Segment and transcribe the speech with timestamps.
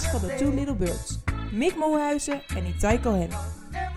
[0.00, 1.18] van de Two Little Birds.
[1.50, 3.28] Mick Molhuizen en Itai Cohen.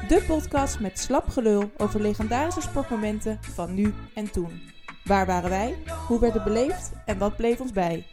[0.07, 4.61] De podcast met slap gelul over legendarische sportmomenten van nu en toen.
[5.03, 5.77] Waar waren wij?
[6.07, 6.91] Hoe werd het beleefd?
[7.05, 8.07] En wat bleef ons bij?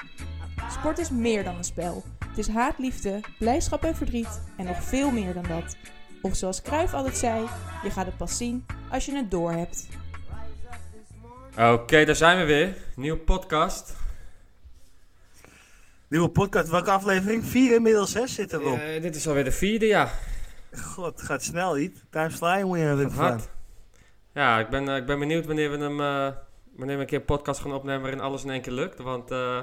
[0.71, 2.03] Sport is meer dan een spel.
[2.29, 5.77] Het is haat, liefde, blijdschap en verdriet en nog veel meer dan dat.
[6.23, 7.47] Of zoals Cruijff altijd zei,
[7.83, 9.89] je gaat het pas zien als je het door hebt.
[11.59, 12.77] Oké, daar zijn we weer.
[12.97, 14.02] Nieuwe podcast.
[16.13, 17.45] Nieuwe podcast, welke aflevering?
[17.45, 18.79] Vier inmiddels, hè, zitten we op.
[18.79, 20.11] Eh, dit is alweer de vierde, ja.
[20.77, 22.05] God, het gaat snel, niet?
[22.11, 23.23] Time's flying when you're having fun.
[23.23, 23.49] Hard.
[24.35, 26.31] Ja, ik ben, eh, ik ben benieuwd wanneer we hem, eh,
[26.77, 28.99] wanneer we een keer een podcast gaan opnemen waarin alles in één keer lukt.
[28.99, 29.59] Want eh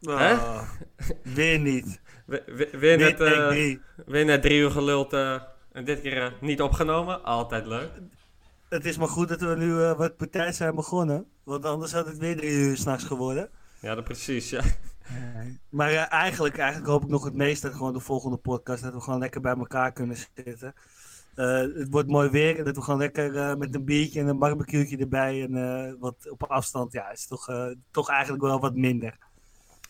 [0.00, 0.32] Hè?
[0.34, 0.62] Oh,
[1.34, 2.00] weer niet.
[2.26, 3.80] we- we- weer, net, eh, drie.
[4.06, 7.24] weer net drie uur geluld en dit keer niet opgenomen.
[7.24, 7.90] Altijd leuk.
[8.68, 11.26] Het is maar goed dat we nu wat partij zijn begonnen.
[11.44, 13.48] Want anders had het weer drie uur s'nachts geworden.
[13.80, 14.62] Ja, dat precies, ja.
[15.68, 18.92] Maar eh, eigenlijk, eigenlijk hoop ik nog het meest dat gewoon de volgende podcast, dat
[18.92, 20.74] we gewoon lekker bij elkaar kunnen zitten.
[21.34, 24.26] Eh, het wordt mooi weer en dat we gewoon lekker eh, met een biertje en
[24.26, 28.60] een barbecueetje erbij en eh, wat op afstand, ja, is toch, eh, toch eigenlijk wel
[28.60, 29.16] wat minder.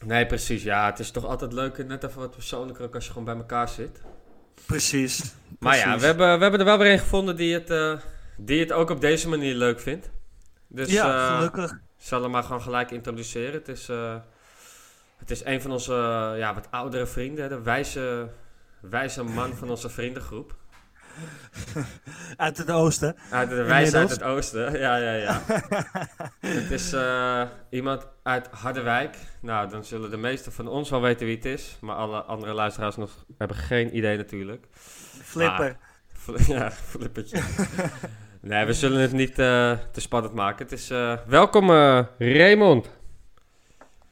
[0.07, 0.63] Nee, precies.
[0.63, 3.25] Ja, het is toch altijd leuk en net even wat persoonlijker ook als je gewoon
[3.25, 4.01] bij elkaar zit.
[4.67, 5.35] Precies.
[5.59, 7.97] Maar ja, we hebben, we hebben er wel weer een gevonden die het, eh,
[8.37, 10.11] die het ook op deze manier leuk vindt.
[10.69, 11.71] Dus ja, eh, gelukkig.
[11.73, 13.53] Ik zal hem maar gewoon gelijk introduceren.
[13.53, 14.17] Het is, eh,
[15.21, 15.93] het is een van onze
[16.37, 17.49] ja, wat oudere vrienden.
[17.49, 18.29] De wijze,
[18.81, 20.55] wijze man van onze vriendengroep.
[22.37, 23.17] Uit het oosten.
[23.31, 24.73] Uit de wijze uit het oosten.
[24.81, 25.43] Ja, ja, ja.
[26.41, 29.17] het is eh, iemand uit Harderwijk.
[29.41, 31.77] Nou, dan zullen de meesten van ons wel weten wie het is.
[31.81, 34.67] Maar alle andere luisteraars nog hebben geen idee natuurlijk.
[35.23, 35.77] Flipper.
[36.13, 37.43] Fl- Ja, flippertje.
[38.41, 40.65] nee, we zullen het niet eh, te spannend maken.
[40.65, 42.91] Het is eh, welkom eh, Raymond.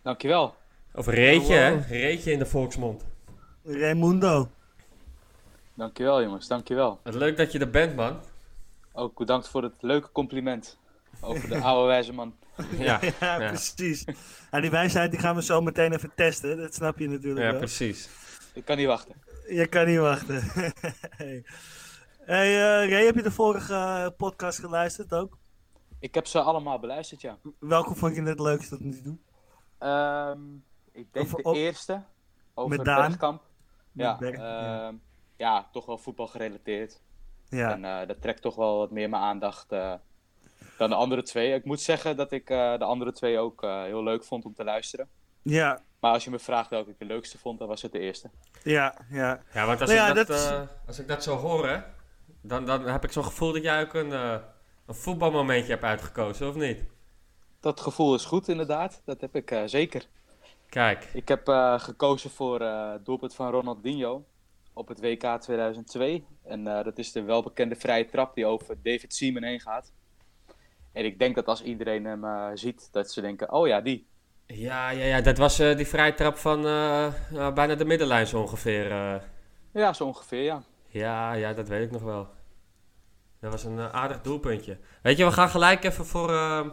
[0.02, 0.54] Dankjewel.
[0.94, 1.68] Of Reetje, hè?
[1.68, 1.82] Hallo.
[1.88, 3.04] Reetje in de volksmond.
[3.64, 4.48] Raimundo.
[5.74, 7.00] Dankjewel jongens, dankjewel.
[7.02, 8.20] Het leuk dat je er bent, man.
[8.92, 10.78] Ook bedankt voor het leuke compliment
[11.20, 12.34] over de oude wijze man.
[12.78, 13.48] Ja, Ja, ja.
[13.48, 14.04] precies.
[14.50, 16.56] En die wijsheid die gaan we zo meteen even testen.
[16.56, 17.58] Dat snap je natuurlijk ja wel.
[17.58, 18.08] precies.
[18.52, 19.14] Ik kan niet wachten.
[19.48, 20.42] Je kan niet wachten.
[21.16, 21.44] hey,
[22.24, 25.38] hey eh, Ray, heb je de vorige eh, podcast geluisterd ook?
[26.00, 27.38] Ik heb ze allemaal beluisterd, ja.
[27.58, 29.16] Welke vond je het leukste tot nu toe?
[29.78, 30.40] Ehm,
[30.98, 32.02] ik denk Over- de op- eerste,
[32.54, 33.00] over Met Daan?
[33.08, 33.42] Bergkamp.
[33.92, 34.86] Ja, Berg- ja.
[34.86, 34.94] ehm,
[35.36, 37.00] ja, toch wel voetbal gerelateerd.
[37.48, 37.70] Ja.
[37.72, 39.94] En eh, dat trekt toch wel wat meer mijn aandacht eh,
[40.78, 41.54] dan de andere twee.
[41.54, 44.54] Ik moet zeggen dat ik eh, de andere twee ook eh, heel leuk vond om
[44.54, 45.08] te luisteren.
[45.42, 47.98] ja, Maar als je me vraagt welke ik de leukste vond, dan was het de
[47.98, 48.30] eerste.
[48.62, 49.40] ja, ja.
[49.52, 51.80] Ja, want als, Nou ja, ik, dat, eh, als ik dat zo hoor, hè,
[52.40, 54.36] dan, dan heb ik zo'n gevoel dat jij ook een, eh,
[54.86, 56.84] een voetbalmomentje hebt uitgekozen, of niet?
[57.60, 59.02] Dat gevoel is goed, inderdaad.
[59.04, 60.06] Dat heb ik eh, zeker.
[60.68, 64.24] Kijk, Ik heb eh, gekozen voor eh, het doelpunt van Ronaldinho
[64.72, 66.24] op het WK 2002.
[66.44, 69.92] En eh, dat is de welbekende vrije trap die over David Seaman heen gaat.
[70.92, 74.06] En ik denk dat als iedereen hem ziet, dat ze denken, oh ja, die.
[74.46, 78.88] ja, ja, ja, dat was die vrije trap van nou, bijna de middenlijn zo ongeveer.
[79.72, 80.62] Ja, zo ongeveer, ja.
[80.88, 82.28] Ja, ja, dat weet ik nog wel.
[83.40, 84.78] Dat was een aardig doelpuntje.
[85.02, 86.28] Weet je, we gaan gelijk even voor,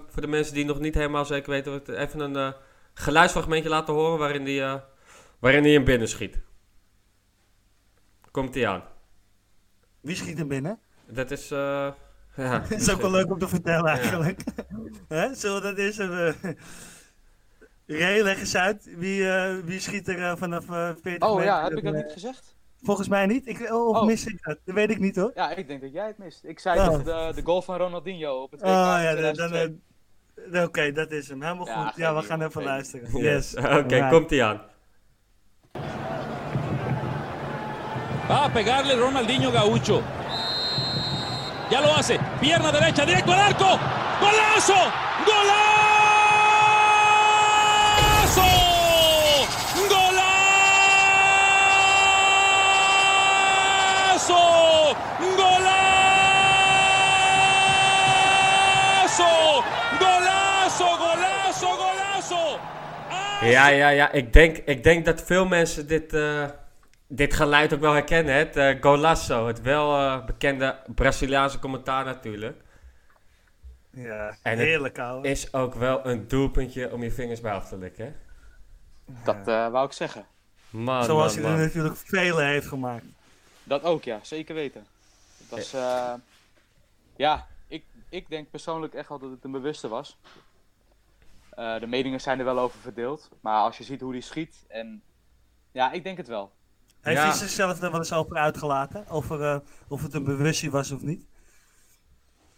[0.08, 2.56] voor de mensen die nog niet helemaal zeker weten, even een
[2.96, 4.76] geluidsfragmentje laten horen waarin die, eh,
[5.40, 6.40] waarin die hem binnen schiet.
[8.32, 8.84] Komt hij aan.
[10.02, 10.80] Wie schiet er binnen?
[11.08, 11.92] Dat is, eh,
[12.36, 12.60] ja.
[12.60, 14.42] Dat is ook wel leuk om te vertellen eigenlijk.
[15.08, 15.36] Hè?
[15.36, 16.36] Zullen we dat eerst even...
[17.88, 18.96] Ray, leg eens uit.
[18.98, 21.46] Wie, eh, wie schiet er vanaf eh 40 Oh meter?
[21.52, 22.56] ja, heb ik dat niet gezegd?
[22.82, 23.48] Volgens mij niet.
[23.48, 24.06] Ik, oh, of Oh.
[24.06, 24.58] mis ik dat?
[24.64, 25.32] Dat weet ik niet hoor.
[25.36, 26.44] Ja, ik denk dat jij het mist.
[26.44, 26.86] Ik zei Oh.
[26.86, 29.34] toch de, de goal van Ronaldinho op het WK Oh ja, dan...
[29.52, 29.82] dan
[30.36, 30.54] 2002.
[30.54, 31.42] eh, Oké, dat is hem.
[31.42, 31.96] Helemaal Ja, goed.
[31.96, 33.18] Ja, we gaan even luisteren.
[33.22, 33.56] Yes.
[33.58, 34.10] Oké, Alright.
[34.10, 34.62] komt hij aan.
[38.28, 40.02] Va a pegarle Ronaldinho Gaucho.
[41.70, 42.20] Ya lo hace.
[42.40, 43.80] Pierna derecha, directo al arco.
[44.20, 44.92] ¡Golazo!
[45.26, 45.64] ¡Golazo!
[48.36, 48.75] ¡Golazo!
[63.52, 64.12] Ja, ja, ja.
[64.12, 66.50] Ik denk, ik denk dat veel mensen dit, eh,
[67.08, 68.34] dit geluid ook wel herkennen.
[68.34, 68.40] hè.
[68.40, 69.48] Het eh, golazo.
[69.48, 72.62] Het wel eh, bekende Braziliaanse commentaar natuurlijk.
[73.90, 75.28] Ja, En heerlijk ouwe.
[75.28, 78.06] Is ook wel een doelpuntje om je vingers bij af te likken.
[78.06, 78.12] hè.
[79.24, 80.26] Dat eh, wou ik zeggen.
[80.70, 81.66] Man, Zoals man, hij er man.
[81.68, 83.06] natuurlijk vele heeft gemaakt.
[83.64, 84.86] Dat ook, ja, zeker weten.
[85.38, 86.14] Het was, eh,
[87.16, 90.18] ja, ik, ik denk persoonlijk echt wel dat het een bewuste was.
[91.56, 93.30] Eh, de meningen zijn er wel over verdeeld.
[93.42, 95.04] Maar als je ziet hoe hij schiet, en
[95.72, 96.52] ja, ik denk het wel.
[97.02, 97.24] Heeft Ja.
[97.26, 99.08] hij zichzelf er wel eens over uitgelaten?
[99.08, 101.26] Over eh, of het een bewustzijn was of niet?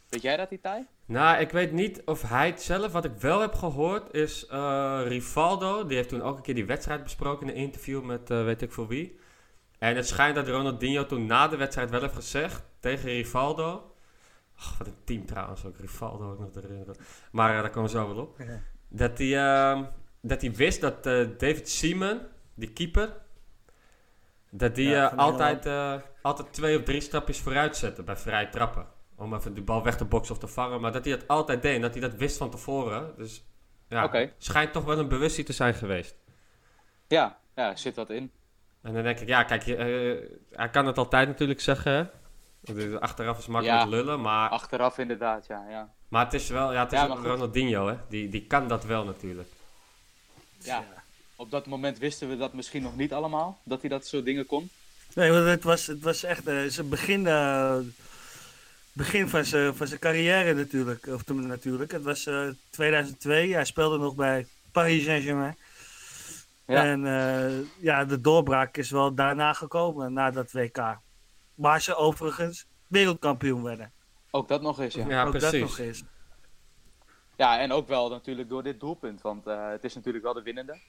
[0.10, 0.86] Weet jij dat, Itai?
[1.06, 2.92] Nou, ik weet niet of hij het zelf.
[2.92, 5.86] Wat ik wel heb gehoord is eh, Rivaldo.
[5.86, 8.62] Die heeft toen ook een keer die wedstrijd besproken in een interview met eh, weet
[8.62, 9.20] ik voor wie.
[9.80, 13.96] En het schijnt dat Ronaldinho toen na de wedstrijd wel heeft gezegd tegen Rivaldo.
[14.58, 15.78] Ach, wat een team trouwens ook.
[15.78, 16.86] Rivaldo ook nog erin.
[17.32, 18.38] Maar daar komen we zo wel op.
[18.38, 18.62] Ja.
[18.90, 19.84] Dat hij, ehm,
[20.22, 22.20] dat hij wist dat eh, David Seaman,
[22.54, 23.14] die keeper,
[24.50, 28.50] dat die Ja, eh, altijd, eh, altijd twee of drie stapjes vooruit zette bij vrije
[28.50, 28.88] trappen.
[29.16, 30.82] Om even de bal weg te boksen of te vangen.
[30.82, 33.14] Maar dat hij dat altijd deed en dat hij dat wist van tevoren.
[33.18, 33.46] Dus
[33.88, 36.16] ja, schijnt toch wel een bewustzijn te zijn geweest.
[37.08, 38.32] Ja, ja, zit dat in.
[38.82, 39.78] En dan denk ik, ja, kijk, eh,
[40.52, 41.92] hij kan het altijd natuurlijk zeggen.
[42.64, 43.00] hè.
[43.00, 43.88] Achteraf is makkelijk Ja.
[43.88, 45.66] lullen, maar, Achteraf inderdaad, ja.
[45.70, 45.94] ja.
[46.08, 47.06] Maar het is wel, ja, het is Ja.
[47.06, 47.96] Ronaldinho, hè.
[48.10, 49.50] Die, die kan dat wel natuurlijk.
[50.58, 50.86] ja.
[51.36, 54.46] Op dat moment wisten we dat misschien nog niet allemaal, dat hij dat soort dingen
[54.46, 54.70] kon.
[55.14, 57.78] Nee, want het was, het was echt eh, zijn begin, eh,
[58.94, 61.08] begin van zijn, van zijn carrière natuurlijk.
[61.08, 61.92] Of natuurlijk.
[61.92, 63.54] Het was eh, 2002.
[63.54, 65.58] Hij speelde nog bij Paris Saint-Germain.
[66.68, 66.84] Ja.
[66.84, 70.98] En eh, ja, de doorbraak is wel daarna gekomen, na dat WK.
[71.56, 73.92] Waar ze overigens wereldkampioen werden.
[74.38, 75.04] Ook dat nog eens, ja.
[75.04, 75.62] Ja, Ja, Ook dat precies.
[75.62, 76.04] nog eens.
[77.36, 80.80] en ook wel natuurlijk door dit doelpunt, want eh, het is natuurlijk wel de winnende.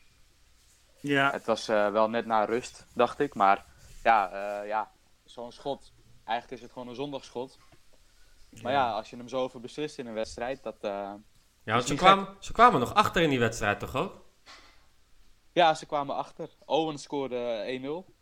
[1.00, 3.34] Ja, Het was eh, wel net na rust, dacht ik.
[3.34, 3.64] Maar
[4.02, 4.90] ja, eh, ja
[5.24, 5.92] zo'n schot,
[6.24, 7.58] eigenlijk is het gewoon een zondagschot.
[8.62, 10.76] Maar ja, als je hem zo over beslist in een wedstrijd, dat...
[10.80, 11.12] eh,
[11.62, 14.26] Ja, ze kwamen, ze kwamen nog achter in die wedstrijd, toch ook?
[15.52, 16.50] Ja, ze kwamen achter.
[16.64, 18.12] Owen scoorde 1-0.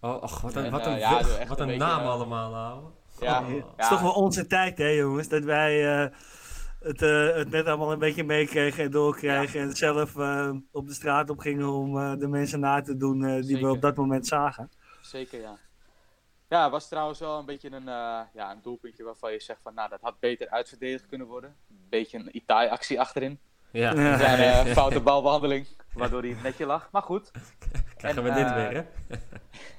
[0.00, 2.54] Oh, och, wat een, En, wat een, ja, echt wat een een beetje, naam allemaal,
[2.54, 2.90] ouwe.
[3.20, 3.46] Ja, Oh.
[3.48, 3.82] het ja.
[3.82, 6.10] is toch wel onze tijd, hè jongens, dat wij eh,
[6.80, 9.60] het, eh, het net allemaal een beetje meekregen en doorkregen.
[9.60, 13.24] En zelf eh, op de straat op gingen om eh, de mensen na te doen
[13.24, 13.62] eh, die Zeker.
[13.62, 14.70] we op dat moment zagen.
[15.00, 15.56] Zeker, ja.
[16.48, 19.60] Ja, het was trouwens wel een beetje een, eh, ja, een doelpuntje waarvan je zegt
[19.62, 21.56] van, nou, dat had beter uitverdedigd kunnen worden.
[21.70, 23.38] Een beetje een Itai-actie achterin.
[23.70, 23.90] Ja.
[23.94, 26.88] Een kleine foute balbehandeling, waardoor hij het netje lag.
[26.92, 27.30] Maar goed,
[27.96, 29.16] krijgen en, we dit weer, hè?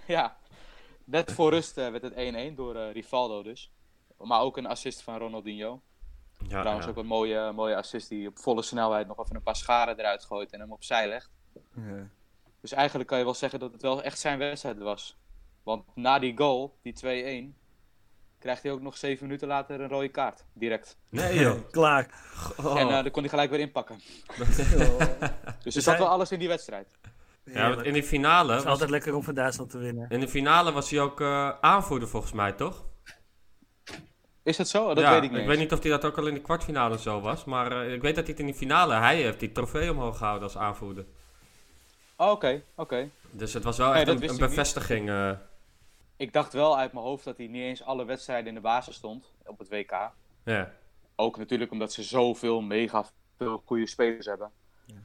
[0.13, 0.35] ja.
[1.05, 3.71] Net voor rust eh, werd het 1-1 door eh, Rivaldo dus.
[4.17, 5.81] Maar ook een assist van Ronaldinho.
[6.47, 6.91] Ja, Trouwens ja.
[6.91, 10.23] ook een mooie, mooie assist die op volle snelheid nog even een paar scharen eruit
[10.25, 11.29] gooit en hem opzij legt.
[12.61, 15.17] Dus eigenlijk kan je wel zeggen dat het wel echt zijn wedstrijd was.
[15.63, 16.93] Want na die goal, die
[17.53, 17.55] 2-1,
[18.39, 20.45] krijgt hij ook nog 7 minuten later een rode kaart.
[20.53, 20.97] Direct.
[21.09, 21.59] Nee, joh.
[21.71, 22.09] Klaar.
[22.57, 22.79] Oh.
[22.79, 23.99] En eh dan kon hij gelijk weer inpakken.
[24.37, 26.97] Dus er hij- zat wel alles in die wedstrijd.
[27.45, 30.09] Ja, want in die finale, Het is was, altijd lekker om van Duitsland te winnen.
[30.09, 32.85] in de finale was hij ook eh, aanvoerder volgens mij, toch?
[34.43, 34.87] Is dat zo?
[34.93, 35.39] Dat ja, weet ik niet.
[35.39, 35.57] weet eens.
[35.57, 38.15] niet of hij dat ook al in de kwartfinale zo was, maar eh, ik weet
[38.15, 41.05] dat hij het in die finale, hij heeft die trofee omhoog gehouden als aanvoerder.
[42.17, 43.09] Oh, Oké, oké.
[43.31, 45.09] Dus het was wel Nee, echt dat een, ik bevestiging.
[45.09, 45.31] eh,
[46.17, 48.95] Ik dacht wel uit mijn hoofd dat hij niet eens alle wedstrijden in de basis
[48.95, 50.11] stond op het WK.
[50.43, 50.71] ja.
[51.17, 53.05] Ook natuurlijk omdat ze zoveel mega
[53.37, 54.51] veel goede spelers hebben.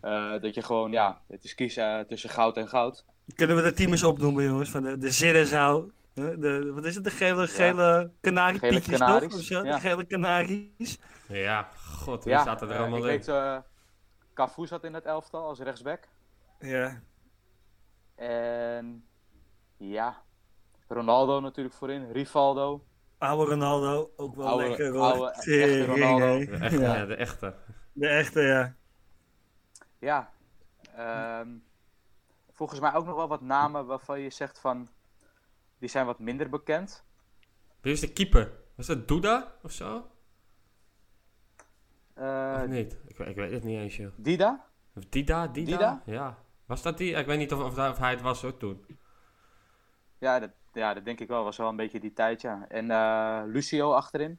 [0.00, 3.04] Eh, dat je gewoon, ja, het is kiezen eh, tussen goud en goud.
[3.34, 4.70] Kunnen we de team eens opnoemen, jongens?
[4.70, 5.90] Van de, de Zirrenzau.
[6.14, 7.04] De, wat is het?
[7.04, 9.34] De gele, gele kanariepietjes, Gele toch?
[9.34, 9.64] Of zo?
[9.64, 9.74] ja.
[9.74, 10.98] De gele kanaries.
[11.28, 13.10] ja, god, wie Ja, zaten er eh, allemaal ik in?
[13.10, 13.56] weet, eh
[14.34, 16.08] Cafu zat in het elftal als rechtsback.
[16.60, 17.00] Ja.
[18.14, 19.04] En
[19.76, 20.22] ja,
[20.88, 22.84] Ronaldo natuurlijk voorin, Rivaldo.
[23.18, 25.00] Oude Ronaldo, ook wel Oude- lekker hoor.
[25.02, 26.38] oude, echte Ronaldo.
[26.38, 26.96] De echte, Ja.
[26.96, 27.54] ja, de echte.
[27.92, 28.74] De echte, ja.
[30.00, 30.30] Ja,
[30.94, 31.48] ehm,
[32.52, 34.88] volgens mij ook nog wel wat namen waarvan je zegt van,
[35.78, 37.04] die zijn wat minder bekend.
[37.80, 38.52] Wie is de keeper?
[38.74, 40.10] Was dat Duda of zo?
[42.14, 42.96] Eh, of niet?
[43.06, 44.12] Ik, ik weet het niet eens, joh.
[44.16, 44.64] Dida?
[44.94, 45.46] Of Dida?
[45.46, 45.70] Dida?
[45.70, 46.02] Dida?
[46.04, 46.38] Ja.
[46.66, 47.12] Was dat die?
[47.14, 48.86] Ik weet niet of, of, of hij het was hoor, toen.
[50.18, 51.44] Ja dat, ja, dat denk ik wel.
[51.44, 52.66] Was wel een beetje die tijd, ja.
[52.68, 54.38] En eh, Lucio achterin,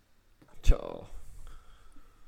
[0.60, 1.08] Tjo.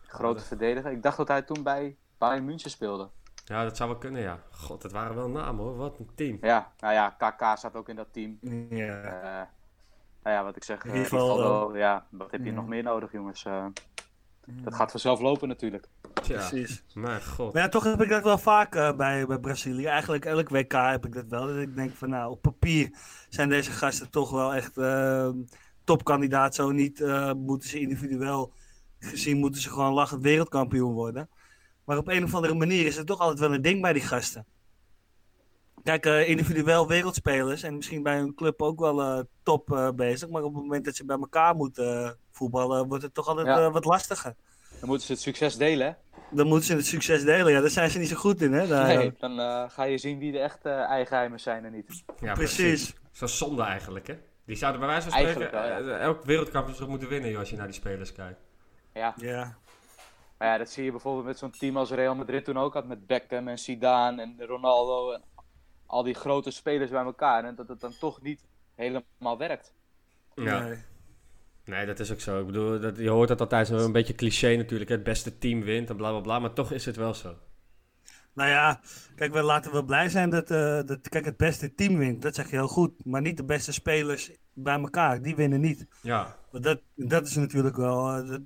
[0.02, 0.92] grote verdediger.
[0.92, 3.10] Ik dacht dat hij toen bij Bayern München speelde.
[3.46, 4.40] Ja, dat zou wel kunnen, ja.
[4.52, 5.76] God, dat waren wel namen hoor.
[5.76, 6.38] Wat een team.
[6.42, 8.38] Ja, nou ja, KK zat ook in dat team.
[8.70, 9.02] Ja.
[9.02, 9.48] Eh,
[10.24, 11.36] nou ja, wat ik zeg, eh, Rivaldo.
[11.42, 12.56] Rivaldo, ja, wat heb je Ja.
[12.56, 13.46] nog meer nodig, jongens?
[13.46, 13.66] Eh,
[14.46, 15.88] dat gaat vanzelf lopen natuurlijk.
[16.14, 16.84] Tja, Precies.
[16.94, 17.54] mijn god.
[17.54, 19.86] Maar ja, toch heb ik dat wel vaak eh, bij, bij Brazilië.
[19.86, 21.48] Eigenlijk elk WK heb ik dat wel.
[21.48, 22.90] Dat ik denk van nou, op papier
[23.30, 25.30] zijn deze gasten toch wel echt eh,
[25.84, 26.56] topkandidaat.
[26.56, 28.54] Zo niet eh, moeten ze individueel
[29.00, 31.30] gezien, moeten ze gewoon lachend wereldkampioen worden.
[31.86, 34.02] Maar op een of andere manier is het toch altijd wel een ding bij die
[34.02, 34.46] gasten.
[35.84, 40.30] Kijk, eh, individueel wereldspelers en misschien bij hun club ook wel eh, top eh, bezig.
[40.30, 43.72] Maar op het moment dat ze bij elkaar moeten voetballen, wordt het toch altijd Ja.
[43.72, 44.36] wat lastiger.
[44.80, 45.94] Dan moeten ze het succes delen, hè?
[46.36, 47.52] Dan moeten ze het succes delen.
[47.52, 48.68] Ja, daar zijn ze niet zo goed in, hè?
[48.68, 52.04] Daar, Nee, dan eh, ga je zien wie de echte uh, eigenheimers zijn en niet.
[52.20, 52.94] Ja, precies.
[53.12, 54.18] Zo zonde eigenlijk, hè?
[54.46, 55.52] Die zouden bij wijze van spreken
[55.86, 58.40] wel, elk wereldkampioenschap moeten winnen, joh, als je naar die spelers kijkt.
[58.94, 59.58] Ja, Ja.
[60.44, 62.88] Maar ja, dat zie je bijvoorbeeld met zo'n team als Real Madrid toen ook had.
[62.88, 65.22] Met Beckham en Zidane en Ronaldo en
[65.86, 67.44] al die grote spelers bij elkaar.
[67.44, 68.46] En dat het dan toch niet
[68.76, 69.74] helemaal werkt.
[70.36, 70.64] Ja.
[70.64, 70.78] Nee.
[71.66, 72.40] Nee, dat is ook zo.
[72.40, 74.90] Ik bedoel, dat, je hoort dat altijd zo een beetje cliché natuurlijk.
[74.90, 76.40] Het beste team wint en bla bla bla.
[76.40, 77.36] Maar toch is het wel zo.
[78.34, 78.82] Nou ja,
[79.16, 82.22] kijk, we laten wel blij zijn dat, eh, dat kijk, het beste team wint.
[82.22, 83.06] Dat zeg je heel goed.
[83.06, 85.22] Maar niet de beste spelers bij elkaar.
[85.22, 85.88] Die winnen niet.
[86.02, 88.10] Ja, Want dat, dat is natuurlijk wel.
[88.10, 88.42] eh, dat,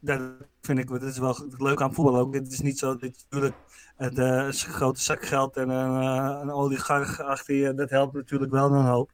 [0.00, 2.34] dat vind ik dat is wel leuk aan voetbal ook.
[2.34, 2.96] Het is niet zo.
[2.96, 3.56] Dit, natuurlijk,
[3.96, 7.74] het eh, is een grote zak geld en een, eh, een oligarch achter je.
[7.74, 9.10] Dat helpt natuurlijk wel een hoop.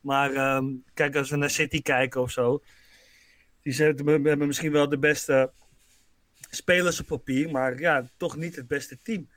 [0.00, 0.64] Maar ehm,
[0.94, 2.62] kijk, als we naar City kijken of zo.
[3.62, 5.52] Die zetten, we hebben misschien wel de beste
[6.50, 7.50] spelers op papier.
[7.50, 9.28] Maar ja, toch niet het beste team.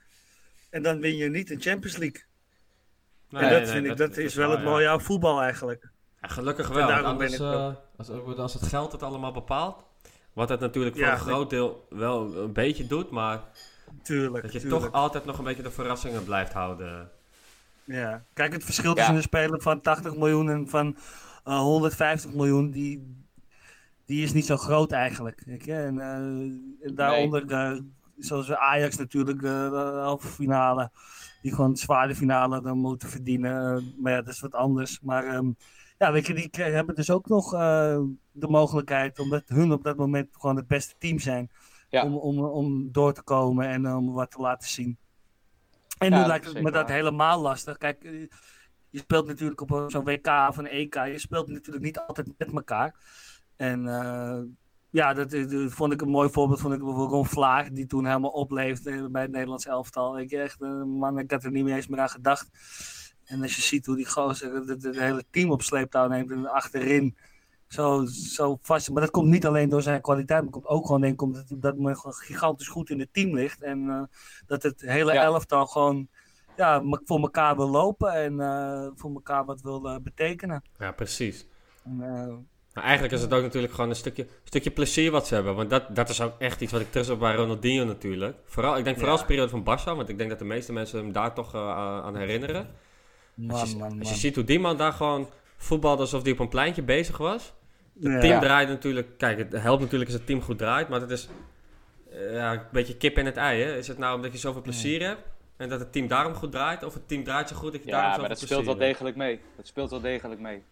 [0.70, 2.24] En dan win je niet een Champions League.
[3.28, 4.64] Nee, en dat nee, vind ik, dat, is wel het ja.
[4.64, 5.90] mooie aan voetbal eigenlijk.
[6.20, 6.76] Ja, gelukkig wel.
[6.76, 9.87] want daarom Anders, ben ik als, als het geld het allemaal bepaalt.
[10.38, 13.10] Wat het natuurlijk voor Ja, een groot deel wel een beetje doet.
[13.10, 13.40] Maar
[14.02, 14.42] Tuurlijk.
[14.42, 14.82] dat je tuurlijk.
[14.82, 17.10] toch altijd nog een beetje de verrassingen blijft houden.
[17.84, 18.94] Ja, kijk, het verschil Ja.
[18.96, 20.96] tussen een speler van 80 miljoen en van
[21.44, 23.16] eh, 150 miljoen, die,
[24.04, 25.42] die is niet zo groot eigenlijk.
[25.46, 25.74] Weet je?
[25.74, 27.78] En, eh, en daaronder, eh,
[28.18, 30.90] zoals Ajax natuurlijk, eh, de halve finale,
[31.42, 33.76] die gewoon de zware finale dan moeten verdienen.
[33.76, 35.00] Eh, maar ja, dat is wat anders.
[35.00, 35.50] Maar ehm,
[35.98, 38.00] ja, weet je, die hebben dus ook nog eh,
[38.32, 41.50] de mogelijkheid, omdat hun op dat moment gewoon het beste team zijn,
[41.88, 42.04] Ja.
[42.04, 44.96] om, om, om door te komen en om wat te laten zien.
[45.98, 47.76] En Ja, nu lijkt het me dat helemaal lastig.
[47.76, 48.26] Kijk, eh,
[48.90, 50.94] je speelt natuurlijk op zo'n WK of een EK.
[50.94, 52.94] Je speelt natuurlijk niet altijd met elkaar.
[53.56, 54.40] En eh,
[54.90, 55.36] ja, dat,
[55.66, 56.60] vond ik een mooi voorbeeld.
[56.60, 60.18] Vond ik bijvoorbeeld Ron Vlaag, die toen helemaal opleefde bij het Nederlands elftal.
[60.18, 62.48] Ik echt, man, ik had er niet meer eens meer aan gedacht.
[63.28, 67.16] En als je ziet hoe die gozer het, hele team op sleeptouw neemt en achterin
[67.68, 68.90] zo, zo vast.
[68.90, 71.44] Maar dat komt niet alleen door zijn kwaliteit, maar komt ook gewoon denk ik omdat
[71.48, 73.62] hij- dat men gewoon gigantisch goed in het team ligt.
[73.62, 74.02] En eh,
[74.46, 75.22] dat het hele Ja.
[75.22, 76.08] elftal gewoon
[76.56, 80.62] ja, voor elkaar wil lopen en eh, voor elkaar wat wil eh, betekenen.
[80.78, 81.46] Ja, precies.
[81.84, 81.96] En,
[82.74, 85.54] Maar eigenlijk is het ook natuurlijk gewoon een stukje, stukje plezier wat ze hebben.
[85.54, 88.36] Want dat, dat is ook echt iets wat ik terug heb bij Ronaldinho natuurlijk.
[88.44, 89.18] Vooral, ik denk vooral Ja.
[89.20, 89.96] als periode van Barça.
[89.96, 92.66] Want ik denk dat de meeste mensen hem daar toch aan herinneren.
[93.46, 94.08] Man, Als je, man, als man.
[94.08, 97.52] je ziet hoe die man daar gewoon voetbalde alsof hij op een pleintje bezig was.
[98.00, 98.20] Het Ja.
[98.20, 99.18] team draait natuurlijk...
[99.18, 100.88] Kijk, het helpt natuurlijk als het team goed draait.
[100.88, 101.28] Maar het is
[102.12, 103.62] eh, ja, een beetje kip in het ei.
[103.62, 103.76] Hè?
[103.76, 105.20] Is het nou omdat je zoveel plezier hebt...
[105.56, 106.84] En dat het team daarom goed draait?
[106.84, 108.78] Of het team draait zo goed dat je daarom Ja, zoveel maar dat plezier speelt
[108.78, 108.98] wel hebt?
[108.98, 109.40] degelijk mee.
[109.56, 110.62] Dat speelt wel degelijk mee.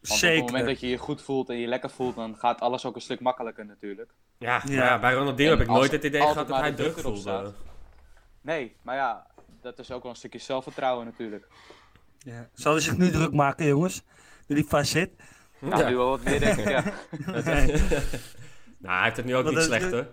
[0.00, 0.36] Want op Zeker.
[0.42, 2.94] het moment dat je je goed voelt en je lekker voelt, dan gaat alles ook
[2.94, 4.10] een stuk makkelijker natuurlijk.
[4.38, 4.72] Ja, Ja.
[4.74, 7.18] ja, bij Ronaldinho En heb ik nooit het idee gehad dat hij druk voelde.
[7.20, 7.54] staat.
[8.40, 9.26] Nee, maar ja,
[9.60, 11.46] dat is ook wel een stukje zelfvertrouwen natuurlijk.
[12.24, 12.48] Ja.
[12.54, 14.02] Zal hij zich nu druk maken, jongens?
[14.46, 15.10] Nu die vast zit.
[15.58, 15.88] Nou, Ja.
[15.88, 16.82] nu wel wat meer denk ik, ja.
[18.78, 20.06] nou, hij heeft het nu ook Want niet dat slecht hoor.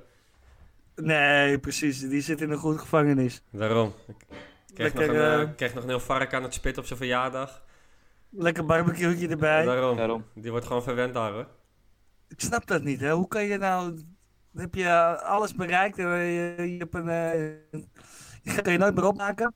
[0.95, 1.99] Nee, precies.
[1.99, 3.41] Die zit in een goede gevangenis.
[3.51, 3.93] Daarom.
[4.07, 6.85] Ik kreeg, nog een, eh, eh, kreeg nog een heel vark aan het spit op
[6.85, 7.63] zijn verjaardag.
[8.29, 9.65] Lekker barbecueetje erbij.
[9.65, 9.97] Daarom.
[9.97, 10.25] Daarom.
[10.35, 11.47] Die wordt gewoon verwend daar hoor.
[12.27, 13.11] Ik snap dat niet, hè?
[13.11, 14.01] Hoe kan je nou...
[14.55, 17.09] Heb je alles bereikt en je, je hebt een...
[17.09, 17.81] eh,
[18.63, 19.53] je je nooit meer opmaken?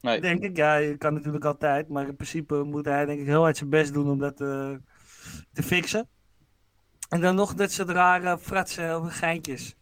[0.00, 0.20] Nee.
[0.20, 0.56] Denk ik.
[0.56, 1.88] Ja, je kan natuurlijk altijd.
[1.88, 4.70] Maar in principe moet hij denk ik heel hard zijn best doen om dat eh,
[5.52, 6.08] te fixen.
[7.08, 9.74] En dan nog dat soort rare fratsen of geintjes.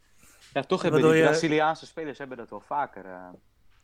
[0.52, 3.04] Ja, toch hebben Waardoor die je- Braziliaanse spelers hebben dat wel vaker.
[3.04, 3.28] eh,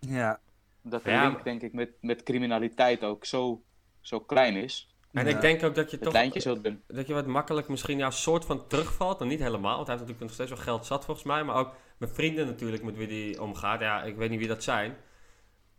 [0.00, 0.40] Ja.
[0.82, 3.62] dat de Ja, link, denk ik, met, met criminaliteit ook zo,
[4.00, 4.94] zo klein is.
[5.12, 5.34] En Ja.
[5.34, 8.66] ik denk ook dat je Het toch dat je wat makkelijk misschien ja, soort van
[8.66, 9.18] terugvalt.
[9.18, 11.44] Dan niet helemaal, want hij heeft natuurlijk nog steeds wel geld zat volgens mij.
[11.44, 13.80] Maar ook met vrienden natuurlijk met wie hij omgaat.
[13.80, 14.96] Ja, ik weet niet wie dat zijn.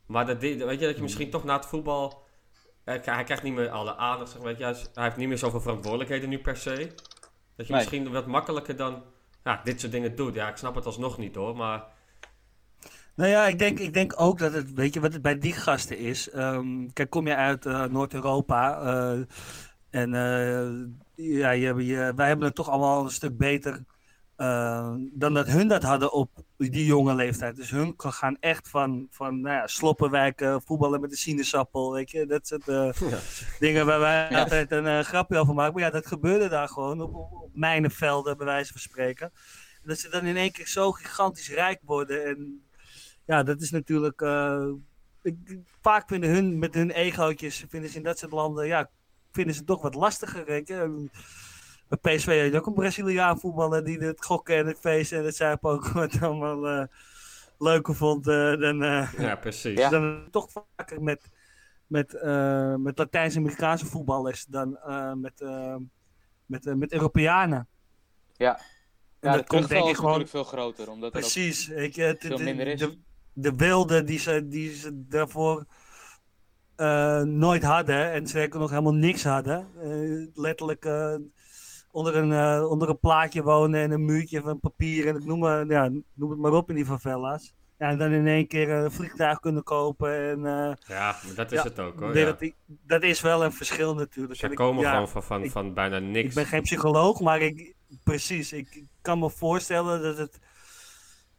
[0.06, 2.24] Maar dat, weet je, dat je misschien toch na het voetbal...
[2.84, 4.64] eh, Hij krijgt niet meer alle aandacht, zeg weet je.
[4.94, 6.74] Hij heeft niet meer zoveel verantwoordelijkheden nu per se.
[7.56, 7.82] Dat je Nee.
[7.82, 9.04] misschien wat makkelijker dan
[9.44, 10.34] ja, dit soort dingen doet.
[10.36, 11.84] Ja, ik snap het alsnog niet hoor, maar...
[13.16, 15.54] Nou ja, ik denk, ik denk ook dat het, weet je, wat het bij die
[15.54, 16.30] gasten is.
[16.30, 19.20] ehm, kijk, kom je uit eh, Noord-Europa eh,
[19.90, 20.10] en
[21.16, 23.84] ja, je, je, wij hebben het toch allemaal een stuk beter
[24.36, 27.56] eh, dan dat hun dat hadden op die jonge leeftijd.
[27.56, 32.26] Dus hun gaan echt van, van nou ja, sloppenwijken, voetballen met de sinaasappel, weet je.
[32.26, 33.18] Dat soort eh, Ja.
[33.60, 34.40] dingen waar wij Ja.
[34.42, 35.74] altijd een eh, grapje over maken.
[35.74, 39.32] Maar ja, dat gebeurde daar gewoon op, op, op mijnenvelden, bij wijze van spreken.
[39.82, 42.26] En dat ze dan in één keer zo gigantisch rijk worden.
[42.26, 42.66] En
[43.26, 44.22] ja, dat is natuurlijk.
[44.22, 44.66] eh,
[45.22, 45.36] ik,
[45.82, 48.90] vaak vinden hun met hun egootjes, vinden ze in dat soort landen, ja,
[49.32, 50.46] vinden ze het toch wat lastiger.
[50.46, 50.76] Weet je?
[50.76, 51.10] En
[51.88, 55.26] bij PSV had je ook een Braziliaan voetballer die het gokken en het feesten en
[55.26, 56.86] het zuipen ook wat allemaal eh,
[57.58, 59.80] leuker vond dan, eh, Ja, precies.
[59.80, 59.90] Ja.
[59.90, 61.30] dan toch vaker met,
[61.88, 65.76] met, eh, met Latijns-Amerikaanse voetballers dan eh, met, eh,
[66.46, 67.68] met, met Europeanen.
[68.34, 68.60] Ja.
[69.20, 71.70] Ja, dat de komt denk ik is gewoon natuurlijk veel groter, omdat er ook Precies.
[71.70, 72.80] Ik, het, veel de, minder is.
[72.80, 73.00] de,
[73.34, 75.66] de wilde die ze, die ze daarvoor
[76.76, 79.68] eh, nooit hadden en zeker nog helemaal niks hadden.
[79.82, 81.16] eh, letterlijk eh,
[81.96, 85.40] onder, een, eh, onder een plaatje wonen en een muurtje van papier en ik noem,
[85.40, 87.54] maar, ja, noem het maar op in die favelas.
[87.78, 90.30] Ja, en dan in één keer een vliegtuig kunnen kopen.
[90.30, 92.12] En, eh, Ja, maar dat is Ja, het ook hoor.
[92.12, 92.36] weer Ja.
[92.40, 94.40] dat, dat is wel een verschil natuurlijk.
[94.40, 96.28] Ze ik- komen ja, gewoon van, van, ik- van bijna niks.
[96.28, 97.74] ik ben geen psycholoog, maar ik,
[98.04, 100.40] precies, ik kan me voorstellen dat het.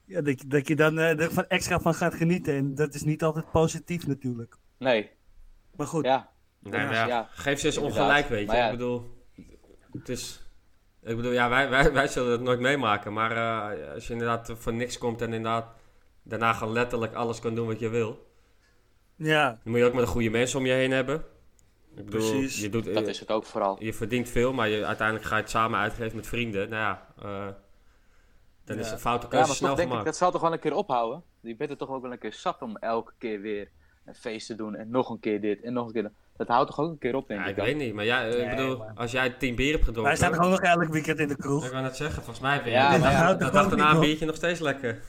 [0.05, 2.55] Ja, dat, je- dat je dan eh, er van extra van gaat genieten.
[2.55, 4.57] En dat is niet altijd positief natuurlijk.
[4.79, 5.11] Nee,
[5.77, 6.31] Maar goed, ja.
[6.61, 8.57] Nee, ja, Ja, geef ze eens ongelijk, weet je.
[8.57, 9.25] Ik bedoel,
[9.93, 10.46] het is...
[11.07, 13.13] Ik bedoel, ja, wij, wij, wij zullen het nooit meemaken.
[13.13, 15.67] Maar eh, als je inderdaad voor niks komt en inderdaad
[16.23, 18.27] daarna gewoon letterlijk alles kan doen wat je wil.
[19.17, 21.25] ja, Dan moet je ook met de goede mensen om je heen hebben.
[21.97, 22.61] Ik bedoel, Precies.
[22.61, 23.77] je, doet, Dat is het ook vooral.
[23.85, 26.69] je verdient veel, maar je, uiteindelijk ga je het samen uitgeven met vrienden.
[26.69, 27.47] Nou ja, eh,
[28.65, 28.93] dan is Ja.
[28.93, 30.75] een foute Ja, keuze maar snel toch denk ik, dat zal toch wel een keer
[30.75, 31.23] ophouden?
[31.41, 33.69] Je bent er toch ook wel een keer zat om elke keer weer
[34.07, 36.13] een feest te doen en nog een keer dit en nog een keer dat.
[36.37, 37.51] Dat houdt toch ook een keer op, denk Ja, ik.
[37.51, 37.65] ik dan?
[37.67, 40.05] weet niet, maar ja, eh, ik Nee, bedoel, maar- als jij tien bier hebt gedronken...
[40.13, 41.65] wij staan gewoon nog elk weekend in de kroeg.
[41.65, 44.01] Ik wou net zeggen, volgens mij ben je Ja, de dat dag ook daarna een
[44.01, 45.01] biertje nog steeds lekker.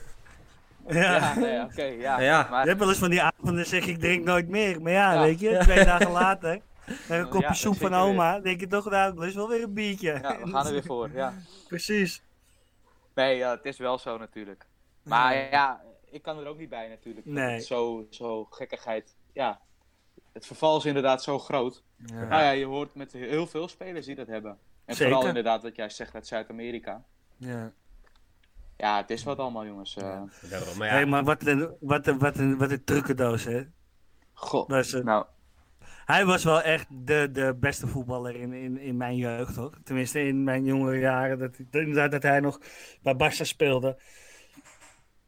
[0.88, 1.00] Ja.
[1.16, 2.20] Ja, nee, oké, ja.
[2.20, 2.46] Ja.
[2.50, 4.82] Maar, Je hebt wel eens van die avonden zeg ik drink nooit meer.
[4.82, 5.20] Maar ja, Ja.
[5.20, 6.60] weet je, twee dagen later.
[7.08, 7.98] Met een kopje Ja, soep van weer.
[7.98, 8.40] oma.
[8.40, 10.18] denk je toch, nou, dat is wel weer een biertje.
[10.22, 11.32] ja, we gaan er weer voor, ja.
[11.68, 12.22] Precies.
[13.14, 14.66] Nee, ja, het is wel zo natuurlijk.
[15.02, 17.26] Maar ja, ik kan er ook niet bij natuurlijk.
[17.26, 17.60] Nee.
[17.60, 19.16] Zo, zo gekkigheid.
[19.32, 19.60] Ja,
[20.32, 21.82] het verval is inderdaad zo groot.
[22.06, 22.14] Ja.
[22.14, 24.58] Nou ja, je hoort met heel veel spelers die dat hebben.
[24.84, 25.12] En Zeker.
[25.12, 27.04] vooral inderdaad wat jij zegt uit Zuid-Amerika.
[27.36, 27.72] Ja.
[28.76, 29.96] Ja, het is wat allemaal jongens.
[29.96, 30.02] eh
[30.50, 33.62] Daarom, maar ja, Hé, maar wat een, wat een, wat een, wat een trucendoos, hè.
[34.32, 34.92] God.
[34.94, 35.24] Een- Nou,
[36.04, 39.72] Hij was wel echt de, de beste voetballer in, in, in mijn jeugd, hoor.
[39.84, 41.38] Tenminste, in mijn jongere jaren.
[41.38, 42.60] Dat, inderdaad dat hij nog
[43.02, 43.98] bij Barca speelde.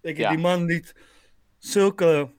[0.03, 0.31] Ik heb Ja.
[0.31, 0.95] die man niet
[1.59, 2.31] zulke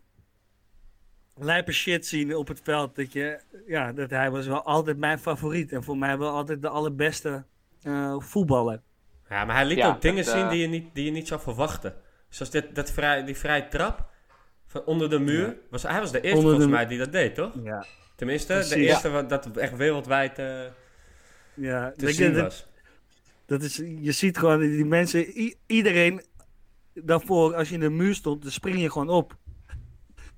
[1.35, 2.95] lijpe shit zien op het veld.
[2.95, 5.71] Dat, je, ja, dat hij was wel altijd mijn favoriet.
[5.71, 7.43] En voor mij wel altijd de allerbeste
[7.81, 8.81] eh, voetballer.
[9.29, 11.11] ja, maar hij liet Ja, ook dingen dat, zien eh, die je, niet, die je
[11.11, 11.95] niet zou verwachten.
[12.29, 14.09] Zoals dit, dat vrij, die vrije trap
[14.67, 15.47] van onder de muur.
[15.47, 15.53] Ja.
[15.69, 17.53] Was, hij was de eerste Onder volgens mij die dat deed, toch?
[17.63, 17.85] Ja.
[18.15, 20.63] Tenminste, de eerste wat, dat echt wereldwijd eh,
[21.53, 21.91] ja.
[21.97, 22.69] te je, zien dat- was.
[23.45, 26.21] Dat is, je ziet gewoon die mensen, iedereen
[27.03, 29.37] daarvoor, als je in de muur stond, dan spring je gewoon op.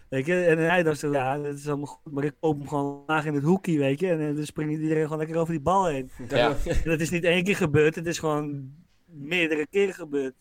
[0.10, 2.68] Weet je, en hij dacht zo, ja, dat is allemaal goed, maar ik koop hem
[2.68, 5.54] gewoon laag in het hoekje, weet je, en, eh, dan springt iedereen gewoon lekker over
[5.54, 6.12] die bal heen.
[6.30, 6.56] ja.
[6.84, 8.74] Dat is niet één keer gebeurd, het is gewoon
[9.06, 10.34] meerdere keren gebeurd.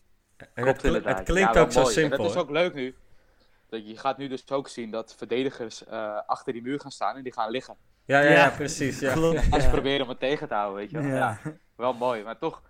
[0.53, 1.95] En het, het klinkt Ja, ook zo mooi.
[1.95, 2.17] En simpel.
[2.17, 2.95] dat is ook leuk nu.
[3.69, 7.15] Dat je gaat nu dus ook zien dat verdedigers eh, achter die muur gaan staan
[7.15, 7.75] en die gaan liggen.
[8.05, 8.49] Ja, ja, ja, Ja.
[8.49, 8.99] precies.
[8.99, 9.13] Ja.
[9.13, 9.41] Klopt.
[9.51, 11.07] Als ze proberen om het tegen te houden, weet je wel.
[11.07, 11.39] Ja.
[11.43, 11.53] Ja.
[11.75, 12.61] Wel mooi, maar toch,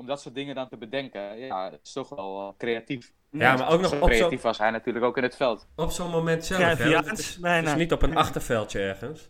[0.00, 3.12] om dat soort dingen dan te bedenken, ja, het is toch wel eh, creatief.
[3.30, 5.68] ja, maar ook nog op zo'n creatief was hij natuurlijk ook in het veld.
[5.76, 6.60] op zo'n moment zelf.
[6.60, 6.66] Hè?
[6.66, 9.28] want Cruyffiaans, Het is, het is niet op een achterveldje ergens.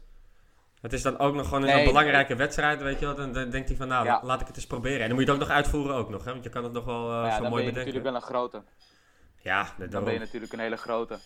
[0.80, 3.14] Het is dan ook nog gewoon in Nee, zo'n belangrijke wedstrijd, weet je wel.
[3.14, 4.20] Dan, dan denkt hij van, nou, Ja.
[4.22, 5.00] laat ik het eens proberen.
[5.00, 6.32] En dan moet je het ook nog uitvoeren ook nog, hè.
[6.32, 8.02] Want je kan het nog wel eh, ja, zo dan mooi ben je bedenken.
[8.02, 8.62] natuurlijk wel een grote.
[9.42, 10.04] Ja, dat Dan daarom.
[10.04, 11.18] ben je natuurlijk een hele grote.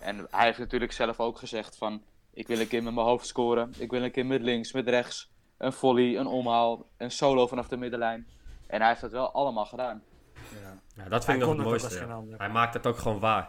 [0.00, 3.26] En hij heeft natuurlijk zelf ook gezegd van, ik wil een keer met mijn hoofd
[3.26, 3.72] scoren.
[3.78, 5.30] Ik wil een keer met links, met rechts.
[5.58, 8.26] Een volley, een omhaal, een solo vanaf de middenlijn.
[8.66, 10.02] En hij heeft dat wel allemaal gedaan.
[10.94, 12.06] Ja, dat Hij vind ik nog het het mooiste.
[12.30, 12.36] ja.
[12.36, 13.48] Hij maakt het ook gewoon waar.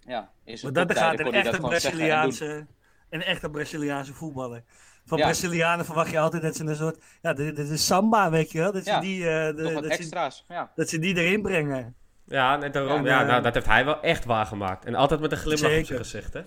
[0.00, 1.60] Ja, in zijn Maar dat gaat een dat echte.
[1.60, 2.66] Braziliaanse,
[3.10, 4.62] een echte Braziliaanse voetballer.
[5.06, 5.24] Van Ja.
[5.24, 8.58] Brazilianen verwacht je altijd dat ze een soort, ja, dit, dit is samba, weet je
[8.58, 8.72] wel.
[8.72, 10.70] Dat ze, Ja, die, eh, de- dat, ze, extra's, ja.
[10.74, 11.94] dat ze die erin brengen.
[12.24, 13.04] Ja, net daarom.
[13.04, 14.84] Ja, Ja, nou, eh, dat heeft hij wel echt waargemaakt.
[14.84, 16.04] En altijd met een glimlach op zijn Zeker.
[16.04, 16.42] gezicht, hè.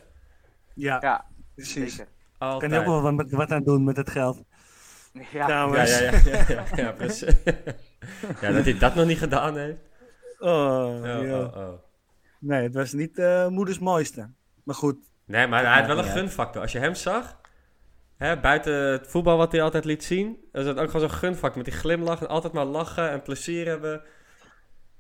[0.73, 1.95] Ja, Ja, precies.
[1.95, 2.11] zeker.
[2.37, 2.71] Altijd.
[2.71, 4.43] Kan je ook wel wat, wat aan doen met het geld.
[5.13, 5.99] Ja, Ja, Trouwens.
[5.99, 7.35] ja, ja, ja, ja, ja, precies.
[8.41, 9.77] ja, dat hij dat nog niet gedaan heeft.
[10.39, 11.39] Oh, Oh, ja.
[11.41, 11.73] oh, oh.
[12.39, 14.29] Nee, het was niet eh, moeders mooiste.
[14.63, 14.97] Maar goed.
[15.25, 16.61] Nee, maar hij had wel een gunfactor.
[16.61, 17.39] Als je hem zag,
[18.17, 21.57] hè, buiten het voetbal wat hij altijd liet zien, is het ook gewoon zo'n gunfactor.
[21.61, 24.01] Met die glimlach en altijd maar lachen en plezier hebben.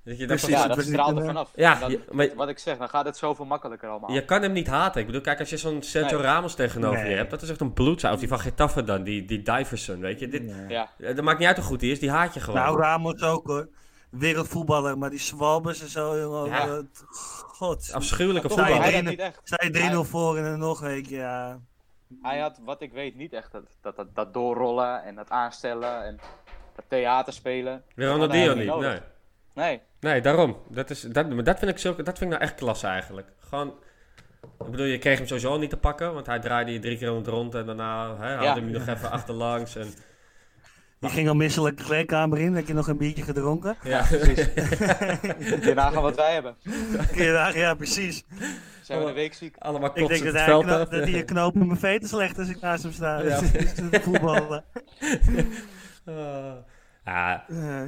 [0.05, 0.49] Dat je, dat Precies.
[0.55, 1.51] ja het dat straalt er vanaf.
[1.55, 4.11] Ja, dan- maar- wat ik zeg, dan gaat het zoveel makkelijker allemaal.
[4.11, 4.99] je kan hem niet haten.
[5.01, 6.25] Ik bedoel, kijk, als je zo'n Sergio Nee.
[6.25, 7.09] Ramos tegenover Nee.
[7.09, 8.13] je hebt, dat is echt een bloedzaal.
[8.13, 10.27] Of die van Getafe dan, die, die Diverson, weet je.
[10.27, 10.89] Dit, Ja.
[10.97, 12.59] Ja, Dat maakt niet uit hoe goed hij is, die haat je gewoon.
[12.59, 13.67] Nou, Ramos ook hoor.
[14.09, 16.45] Wereldvoetballer, maar die zwalbers en zo, jongen.
[16.49, 16.67] Ja.
[16.67, 16.77] eh,
[17.47, 17.89] God.
[17.93, 19.01] Afschuwelijke toch Sta je hij voetbal.
[19.13, 19.41] drie- dat niet echt.
[19.43, 19.71] Sta je
[20.05, 21.59] 3-0 voor en dan nog een keer, ja.
[22.21, 26.03] Hij had, wat ik weet, niet echt dat, dat, dat, dat doorrollen en dat aanstellen.
[26.05, 26.19] En
[26.75, 27.83] dat theater spelen.
[27.95, 28.99] Ronaldinho Dat niet, nee.
[29.55, 30.57] Nee, Nee, daarom.
[30.69, 33.27] Dat, is, dat, maar dat, vind ik zulke, dat vind ik nou echt klasse eigenlijk.
[33.39, 33.67] Gewoon,
[34.59, 36.97] ik bedoel, je kreeg hem sowieso al niet te pakken, want hij draaide je drie
[36.97, 38.53] keer rond rond en daarna hè, haalde Ja.
[38.55, 39.75] hem nog even achterlangs.
[39.75, 39.87] En,
[40.99, 43.75] Je ging al misselijk de kleedkamer in, heb je nog een biertje gedronken.
[43.83, 44.47] ja, precies.
[45.49, 46.55] Moet je nagaan wat wij hebben.
[47.11, 48.23] Kun je daar- ja, precies.
[48.81, 49.55] Zijn we een week ziek.
[49.59, 50.89] allemaal Ik denk dat het hij veld kno- af.
[50.89, 53.21] dat hij een knoop in mijn veten slecht als ik naast hem sta.
[53.21, 53.39] Ja.
[54.01, 54.63] Voetballen.
[56.05, 56.53] Ah.
[57.05, 57.81] ja, Eh,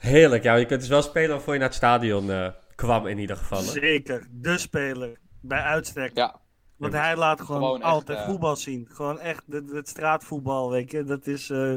[0.00, 0.42] heerlijk.
[0.42, 3.36] Ja, je kunt dus wel spelen waarvoor je naar het stadion eh, kwam in ieder
[3.36, 3.58] geval.
[3.58, 3.64] hè.
[3.64, 5.18] zeker, de speler.
[5.40, 6.10] Bij uitstek.
[6.16, 6.40] Ja,
[6.76, 8.88] Want hij laat gewoon, Gewoon echt, altijd eh, voetbal zien.
[8.90, 11.04] Gewoon echt het, straatvoetbal, weet je.
[11.04, 11.50] Dat is...
[11.50, 11.74] eh,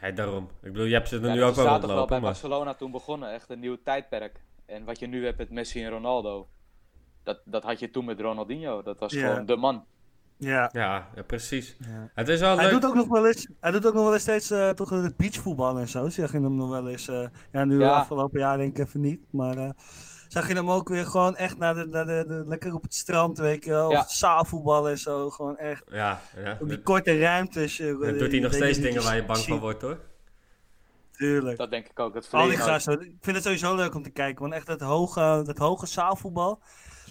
[0.00, 0.44] Nee, daarom.
[0.62, 2.20] Ik bedoel, je hebt ze er ja nu ook wel zaterdag wel bij rondlopen.
[2.22, 2.30] Maar...
[2.32, 3.32] Barcelona toen begonnen.
[3.32, 4.40] Echt een nieuw tijdperk.
[4.66, 6.48] En wat je nu hebt met Messi en Ronaldo.
[7.22, 8.82] Dat, dat had je toen met Ronaldinho.
[8.82, 9.28] Dat was Ja.
[9.28, 9.84] gewoon de man.
[10.38, 10.68] Ja.
[10.72, 11.76] Ja, ja, precies.
[11.78, 12.10] Ja.
[12.14, 12.72] Het is wel Hij leuk.
[12.80, 15.16] doet ook nog wel eens, hij doet ook nog wel eens steeds eh, toch het
[15.16, 16.08] beachvoetbal en zo.
[16.08, 17.08] Zag je hem nog wel eens.
[17.08, 17.90] eh, ja, nu Ja.
[17.98, 19.20] afgelopen jaar denk ik even niet.
[19.30, 19.70] Maar eh,
[20.28, 22.94] zag je hem ook weer gewoon echt naar de, naar de, de- lekker op het
[22.94, 23.90] strand, weet je wel.
[23.90, 24.00] Ja.
[24.00, 25.30] Of zaalvoetbal en zo.
[25.30, 26.58] Gewoon echt Ja, ja.
[26.60, 27.78] op die korte ruimtes.
[27.78, 29.98] eh, die doet hij nog steeds dingen waar je bang van wordt hoor.
[31.12, 31.58] Tuurlijk.
[31.58, 32.14] Dat denk ik ook.
[32.14, 33.00] Het Al die gasten.
[33.00, 34.42] Ik vind het sowieso leuk om te kijken.
[34.42, 36.60] Want echt dat hoge, dat hoge zaalvoetbal.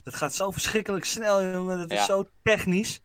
[0.03, 1.77] Dat gaat zo verschrikkelijk snel, jongen.
[1.77, 2.05] Dat is Ja.
[2.05, 3.03] zo technisch.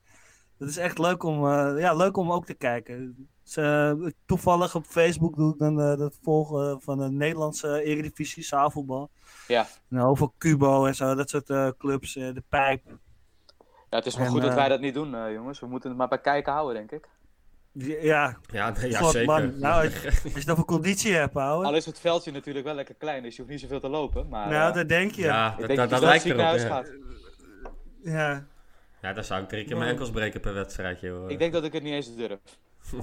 [0.60, 3.28] Dat is echt leuk om, eh, ja, leuk om ook te kijken.
[3.44, 3.92] Dus, eh,
[4.26, 9.10] toevallig op Facebook doe ik dan eh, dat volgen van de Nederlandse Eredivisie zaalvoetbal.
[9.46, 9.66] Ja.
[9.88, 12.16] Nou, over Cubo en zo, dat soort eh, clubs.
[12.16, 12.82] eh, de Pijp.
[13.90, 15.60] Ja, het is wel En, goed dat wij dat niet doen, eh, jongens.
[15.60, 17.08] We moeten het maar bij kijken houden, denk ik.
[18.02, 19.26] Ja, Ja, nee, ja God, zeker.
[19.26, 19.58] man.
[19.58, 19.92] Nou, als
[20.22, 21.68] je het over conditie hebt, houden.
[21.70, 24.28] Al is het veldje natuurlijk wel lekker klein, dus je hoeft niet zoveel te lopen.
[24.28, 25.22] Maar Nou, dat denk je.
[25.22, 26.40] ja, ik dat, denk dat, dat dat je lijkt erop.
[26.40, 26.68] huis Ja.
[26.68, 26.90] gaat.
[28.02, 28.46] Ja.
[29.02, 31.30] Ja, daar zou ik drie keer mijn enkels breken per wedstrijd, joh.
[31.30, 32.38] Ik denk dat ik het niet eens durf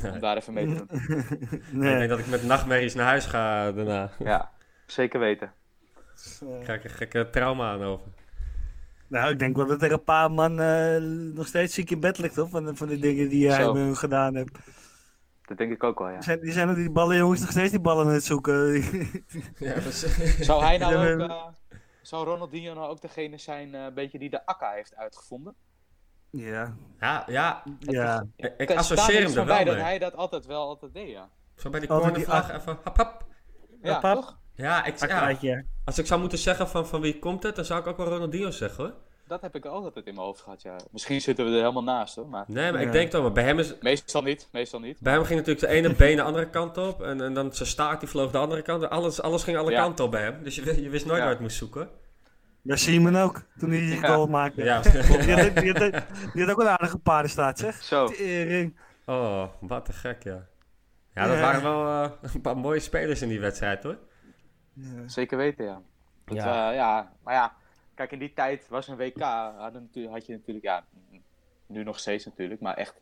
[0.02, 0.12] Nee.
[0.14, 0.88] om daar even mee te doen.
[1.52, 1.98] Ik nee.
[1.98, 4.12] denk dat ik met nachtmerries naar huis ga daarna.
[4.20, 4.52] Ja,
[4.86, 5.52] zeker weten.
[6.42, 8.08] Eh, Ga ik een gekke trauma aan over.
[9.08, 10.98] Nou, ik denk wel dat er een paar man eh,
[11.34, 12.50] nog steeds ziek in bed ligt, hoor.
[12.50, 14.58] Van de, van de dingen die jij met hun gedaan hebt.
[15.46, 16.14] Dat denk ik ook wel, ja.
[16.14, 18.74] Die zijn, die zijn die ballenjongens nog steeds die ballen aan het zoeken.
[19.58, 19.80] Ja,
[20.40, 21.46] Zou hij nou ook, eh,
[22.02, 25.56] zou Ronaldinho nou ook degene zijn, eh, een beetje die de akka heeft uitgevonden?
[26.30, 26.76] Ja.
[27.00, 28.26] ja, ja, Ja.
[28.36, 29.74] ik, Er associeer hem er wel bij mee.
[29.74, 31.30] dat hij dat altijd wel altijd deed, ja.
[31.56, 33.26] Zo bij die cornervlag even hap hap.
[33.82, 34.16] Ja, pap.
[34.16, 34.38] toch?
[34.56, 35.00] Ja, ik,
[35.42, 37.98] ja, als ik zou moeten zeggen van, van wie komt het, dan zou ik ook
[37.98, 38.94] wel Ronaldinho zeggen hoor.
[39.28, 40.76] Dat heb ik ook altijd in mijn hoofd gehad, ja.
[40.92, 42.28] Misschien zitten we er helemaal naast, hoor.
[42.28, 42.88] Maar Nee, maar Ja.
[42.88, 45.00] ik denk toch, maar bij hem, is, meestal niet, meestal niet.
[45.00, 47.02] bij hem ging natuurlijk de ene been de andere kant op.
[47.02, 48.90] En, en dan zijn staart die vloog de andere kant op.
[48.90, 49.82] Alles, alles ging alle Ja.
[49.82, 50.44] kanten op bij hem.
[50.44, 51.24] Dus je, je wist nooit Ja.
[51.24, 51.90] waar je het moest zoeken.
[52.68, 54.08] Daar zie je hem ook, toen hij die Ja.
[54.08, 54.64] goal maakte.
[54.64, 54.82] Ja.
[54.82, 56.04] Die, had, die, had,
[56.34, 57.76] die had ook een aardige paardenstaart, zeg.
[57.84, 58.78] Zo, Tering.
[59.06, 60.46] Oh, wat te gek ja.
[61.14, 61.42] Ja, dat Ja.
[61.42, 63.98] waren wel eh, een paar mooie spelers in die wedstrijd hoor.
[64.74, 65.08] Ja.
[65.08, 65.82] zeker weten, ja.
[66.26, 66.46] Dat, Ja.
[66.46, 66.72] ja.
[66.72, 67.54] ja, maar ja,
[67.96, 69.20] kijk, in die tijd was een WK,
[69.58, 70.84] hadden natuurlijk- had je natuurlijk, ja,
[71.66, 72.96] nu nog steeds natuurlijk, maar echt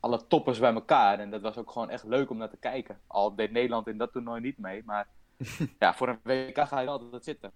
[0.00, 1.18] alle toppers bij elkaar.
[1.18, 2.98] En dat was ook gewoon echt leuk om naar te kijken.
[3.06, 5.06] Al deed Nederland in dat toernooi niet mee, maar
[5.78, 7.52] ja, voor een WK ga je altijd zitten.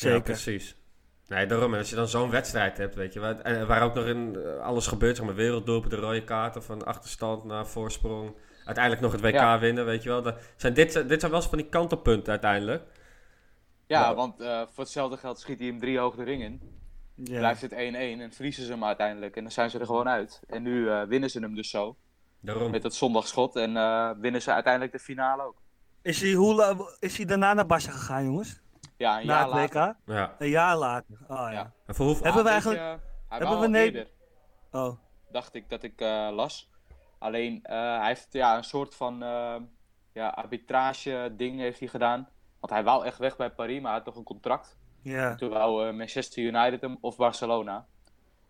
[0.00, 0.20] Ja, Zeker.
[0.22, 0.76] precies.
[1.26, 1.72] Nee, daarom.
[1.72, 4.58] En als je dan zo'n wedstrijd hebt, weet je, waar, waar ook nog in eh,
[4.64, 8.34] alles gebeurt, zeg maar, werelddoelpen, de rode kaarten, van achterstand naar voorsprong,
[8.64, 9.58] uiteindelijk nog het WK Ja.
[9.58, 10.22] winnen, weet je wel.
[10.22, 12.82] Dat zijn, dit, dit zijn wel eens van die kantelpunten uiteindelijk.
[13.86, 14.14] Ja, Ja.
[14.14, 16.60] want eh, voor hetzelfde geld schiet hij hem drie hoog de ring in.
[17.14, 17.38] Ja.
[17.38, 19.36] Blijft het 1-1 en verliezen ze hem uiteindelijk.
[19.36, 20.40] En dan zijn ze er gewoon uit.
[20.48, 21.96] En nu eh, winnen ze hem dus zo.
[22.40, 22.70] Daarom.
[22.70, 23.56] Met dat zondagschot.
[23.56, 25.56] En eh, winnen ze uiteindelijk de finale ook.
[26.02, 28.60] Is, hij, hoe, la- is hij daarna naar Barca gegaan, jongens?
[28.98, 29.96] Ja, een Na jaar het later.
[30.04, 30.14] WK?
[30.14, 30.34] Ja.
[30.38, 31.18] Een jaar later.
[31.28, 31.50] Oh ja.
[31.50, 31.72] Ja.
[31.86, 32.24] En voor hoeveel...
[32.24, 34.08] Hebben we eigenlijk- hij hebben we al ne- eerder,
[34.72, 34.92] Oh.
[35.30, 36.70] dacht ik dat ik eh, las.
[37.18, 39.56] Alleen, eh, hij heeft ja, een soort van eh,
[40.12, 42.28] ja, arbitrage ding heeft hij gedaan.
[42.60, 44.78] Want hij wou echt weg bij Paris, maar hij had toch een contract.
[45.02, 45.34] Ja.
[45.34, 47.86] Toen wou eh, Manchester United hem of Barcelona.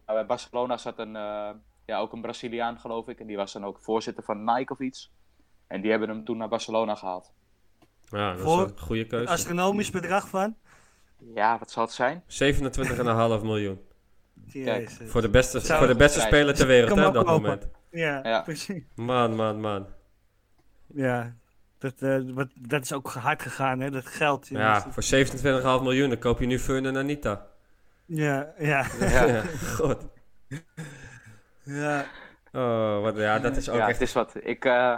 [0.06, 1.50] Maar bij Barcelona zat een, eh,
[1.84, 3.20] ja, ook een Braziliaan, geloof ik.
[3.20, 5.12] En die was dan ook voorzitter van Nike of iets.
[5.66, 7.32] En die hebben hem toen naar Barcelona gehaald.
[8.10, 9.28] Ja, dat Voor- is een goede Een keuze.
[9.32, 10.56] astronomisch bedrag van?
[11.34, 12.22] Ja, wat zal het zijn?
[12.26, 13.80] 27,5 miljoen.
[14.46, 15.10] Jezus.
[15.10, 17.68] Voor de beste, Zou- voor de beste speler ter wereld, hè, op dat moment.
[17.90, 18.42] Ja, Ja.
[18.42, 18.82] precies.
[18.94, 19.86] Man, man, man.
[20.86, 21.36] Ja.
[21.78, 23.90] Dat, eh, wat, dat is ook hard gegaan, hè?
[23.90, 24.48] Dat geld.
[24.48, 27.46] Ja, voor 27,5 miljoen, dan koop je nu Fun en Anita.
[28.06, 28.86] Ja, ja.
[29.00, 29.42] Ja,
[29.76, 30.06] God.
[31.62, 32.04] ja.
[32.52, 33.98] Oh, wat, ja, dat is ook ja echt...
[33.98, 34.32] het is wat.
[34.40, 34.94] Ik, eh,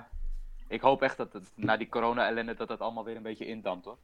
[0.71, 3.85] ik hoop echt dat het, na die corona-ellende dat het allemaal weer een beetje indamt
[3.85, 3.97] hoor.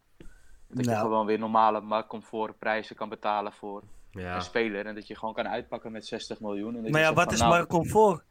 [0.68, 1.02] Dat je Nou.
[1.02, 4.34] gewoon weer normale marktcomfort prijzen kan betalen voor Ja.
[4.34, 4.86] een speler.
[4.86, 6.76] En dat je gewoon kan uitpakken met 60 miljoen.
[6.76, 8.22] En dat Maar ja, wat is nou, maar comfort?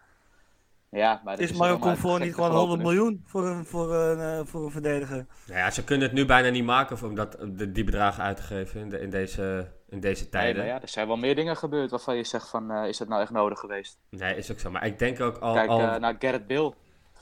[0.89, 2.95] Ja, maar dat Is Marco allemaal Comfort gek niet gewoon gelopen 100 nu.
[2.95, 5.25] miljoen voor een, voor een, eh, voor een verdediger?
[5.47, 8.43] Nou ja, ze kunnen het nu bijna niet maken om dat, die bedragen uit te
[8.43, 10.57] geven in, de- in, deze, in deze Nee, tijden.
[10.57, 13.07] maar ja, er zijn wel meer dingen gebeurd waarvan je zegt van, eh, is dat
[13.07, 13.99] nou echt nodig geweest?
[14.09, 14.71] Nee, is ook zo.
[14.71, 15.53] Maar ik denk ook al...
[15.53, 16.73] Kijk al eh, naar Gerrit Bill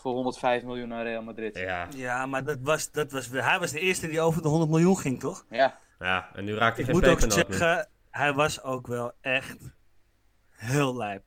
[0.04, 1.58] voor 105 miljoen naar Real Madrid.
[1.58, 4.48] Ja, ja, Ja, maar dat was, dat was, hij was de eerste die over de
[4.48, 5.46] 100 miljoen ging, toch?
[5.50, 7.32] ja, en nu raakt hij Ik geen moet ook meer.
[7.32, 9.58] zeggen, hij was ook wel echt
[10.52, 11.24] heel lijp.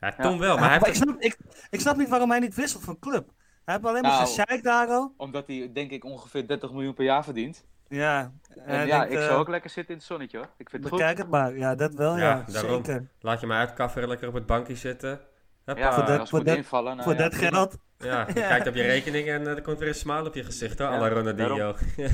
[0.00, 1.00] Ja, toen wel, maar hij Maar heeft...
[1.00, 1.36] ik, snap, ik,
[1.70, 3.28] ik snap niet waarom hij niet wisselt van club.
[3.64, 4.26] Hij heeft alleen maar Nou.
[4.26, 5.14] gezeik daar al.
[5.16, 7.64] Omdat hij denk ik ongeveer 30 miljoen per jaar verdient.
[7.88, 10.48] Ja, En ja, denkt, ik eh, zou ook lekker zitten in het zonnetje hoor.
[10.56, 11.00] Ik vind het goed.
[11.00, 11.56] Bekijk het maar.
[11.58, 12.52] Ja, dat wel, Ja, ja.
[12.52, 12.84] daarom.
[12.84, 13.08] Zeker.
[13.20, 15.20] Laat je maar uitkafferen, lekker op het bankje zitten.
[15.64, 15.82] Hoppa.
[15.82, 16.96] Ja, Voor dat- voor dat- invallen.
[16.96, 17.76] Nou, Voor ja, dat geld.
[17.98, 20.44] Ja, je kijkt op je rekening en eh, er komt weer een smile op je
[20.44, 21.74] gezicht hoor, Ja, Ronaldinho.
[21.96, 22.10] eh,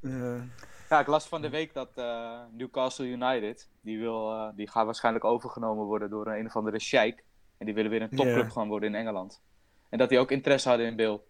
[0.88, 4.84] Ja, ik las van de week dat eh, Newcastle United, die, wil, eh, die gaat
[4.84, 7.24] waarschijnlijk overgenomen worden door een, een of andere sheik.
[7.58, 9.42] En die willen weer een topclub gaan worden in Engeland.
[9.88, 11.20] En dat die ook interesse hadden in Bill.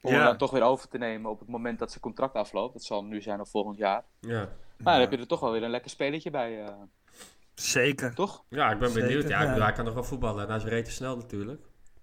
[0.00, 2.72] Om hem dan toch weer over te nemen op het moment dat zijn contract afloopt.
[2.72, 4.04] Dat zal nu zijn of volgend jaar.
[4.20, 4.48] ja.
[4.78, 6.72] Maar dan heb je er toch wel weer een lekker spelletje bij, eh,
[7.60, 8.14] zeker.
[8.14, 8.44] toch?
[8.48, 9.28] ja, ik ben Zeker, benieuwd.
[9.28, 9.40] Ja, ja.
[9.40, 11.60] ik bedoel, hij kan nog wel voetballen en hij is reet snel natuurlijk.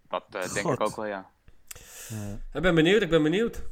[0.09, 1.29] Dat eh, denk ik ook wel, ja.
[2.53, 3.63] Ik ben benieuwd, ik ben benieuwd.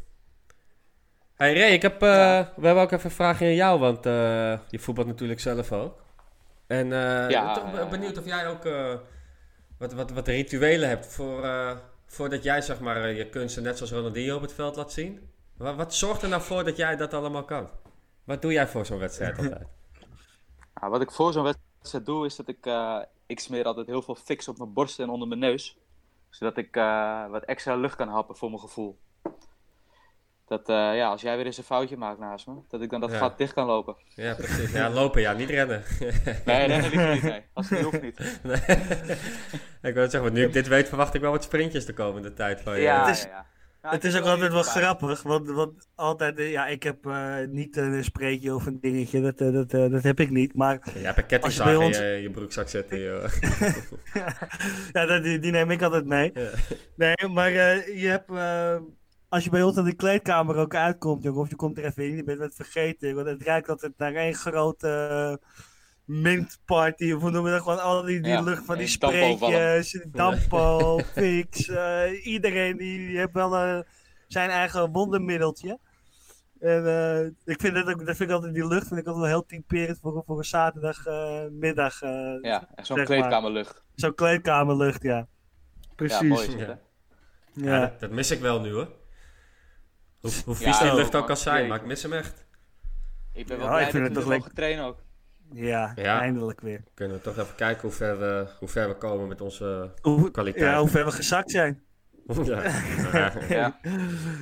[1.36, 2.54] Hey Ray, ik heb, eh, Ja.
[2.56, 6.02] we hebben ook even een vraagje aan jou, want eh, je voetbalt natuurlijk zelf ook.
[6.68, 7.88] En eh, Ja, toch ja, ja.
[7.88, 8.94] benieuwd of jij ook eh,
[9.78, 13.92] wat, wat, wat rituelen hebt voor, eh, voordat jij zeg maar, je kunsten net zoals
[13.92, 15.30] Ronaldinho op het veld laat zien.
[15.58, 17.70] Wat, wat zorgt er nou voor dat jij dat allemaal kan?
[18.24, 19.68] Wat doe jij voor zo'n wedstrijd altijd?
[20.74, 21.72] Nou, wat ik voor zo'n wedstrijd
[22.04, 25.10] doe, is dat ik, eh, ik smeer altijd heel veel fix op mijn borst en
[25.10, 25.78] onder mijn neus.
[26.30, 29.00] Zodat ik eh, wat extra lucht kan happen voor mijn gevoel.
[30.48, 33.00] Dat, eh, ja, als jij weer eens een foutje maakt naast me, dat ik dan
[33.00, 33.18] dat Ja.
[33.18, 33.96] gat dicht kan lopen.
[34.16, 34.72] Ja, precies.
[34.72, 35.84] Ja, lopen, ja, niet rennen.
[36.46, 37.42] Nee, rennen liever niet, nee.
[37.54, 38.18] Als het hoeft niet.
[38.44, 38.56] Nee.
[39.82, 42.34] ik wil zeggen, want nu ik dit weet, verwacht ik wel wat sprintjes de komende
[42.34, 42.82] tijd van je.
[42.82, 43.46] Ja, Het is- ja, ja.
[43.84, 47.36] Nou, Het is ook altijd wel grappig, want, want altijd, eh, ja, ik heb eh,
[47.50, 50.56] niet een spreekje of een dingetje, dat, eh, dat, dat heb ik niet.
[50.56, 53.24] Maar Je hebt een Als je kettingzaag bij in ons- je, je broekzak zitten, joh.
[54.94, 56.32] ja, dat, die, die neem ik altijd mee.
[56.34, 56.50] Ja.
[56.96, 58.76] Nee, maar eh, je hebt, eh,
[59.30, 62.04] als je bij ons aan de kleedkamer ook uitkomt, jongen, of je komt er even
[62.08, 65.40] in, je bent wat vergeten, want het ruikt altijd naar één grote
[66.06, 70.00] mintparty, of hoe noemen we dat, gewoon al die, die Ja, lucht van die spreekjes,
[70.12, 73.80] dampo, fix, eh, iedereen die, die heeft wel eh,
[74.28, 75.80] zijn eigen wondermiddeltje.
[76.60, 79.24] En eh, ik vind dat, ook, dat vind ik altijd, die lucht vind ik altijd
[79.26, 82.02] wel heel typerend voor, voor een zaterdagmiddag.
[82.02, 83.06] eh Ja, zo'n Zeg maar.
[83.06, 83.84] kleedkamerlucht.
[83.96, 85.28] Zo'n kleedkamerlucht, ja.
[85.96, 86.20] Precies.
[86.20, 86.66] Ja, mooi is het, Ja.
[86.66, 86.72] hè?
[86.72, 87.80] Ja, Ja.
[87.80, 88.92] dat, dat mis ik wel nu, hoor.
[90.20, 91.26] Hoe, hoe Ja, vies die lucht ook man.
[91.26, 92.46] kan zijn, maar ik mis hem echt.
[93.34, 95.02] Ik ben Ja, wel blij ik vind dat het we toch trainen ook.
[95.52, 96.20] Ja, Ja.
[96.20, 96.84] eindelijk weer.
[96.94, 100.32] Kunnen we toch even kijken hoe ver we, hoe ver we komen met onze Hoe,
[100.32, 100.64] kwaliteit.
[100.72, 101.82] ja, hoe ver we gezakt zijn.
[102.44, 102.64] ja.
[102.64, 103.32] Ja.
[103.50, 103.78] Ja,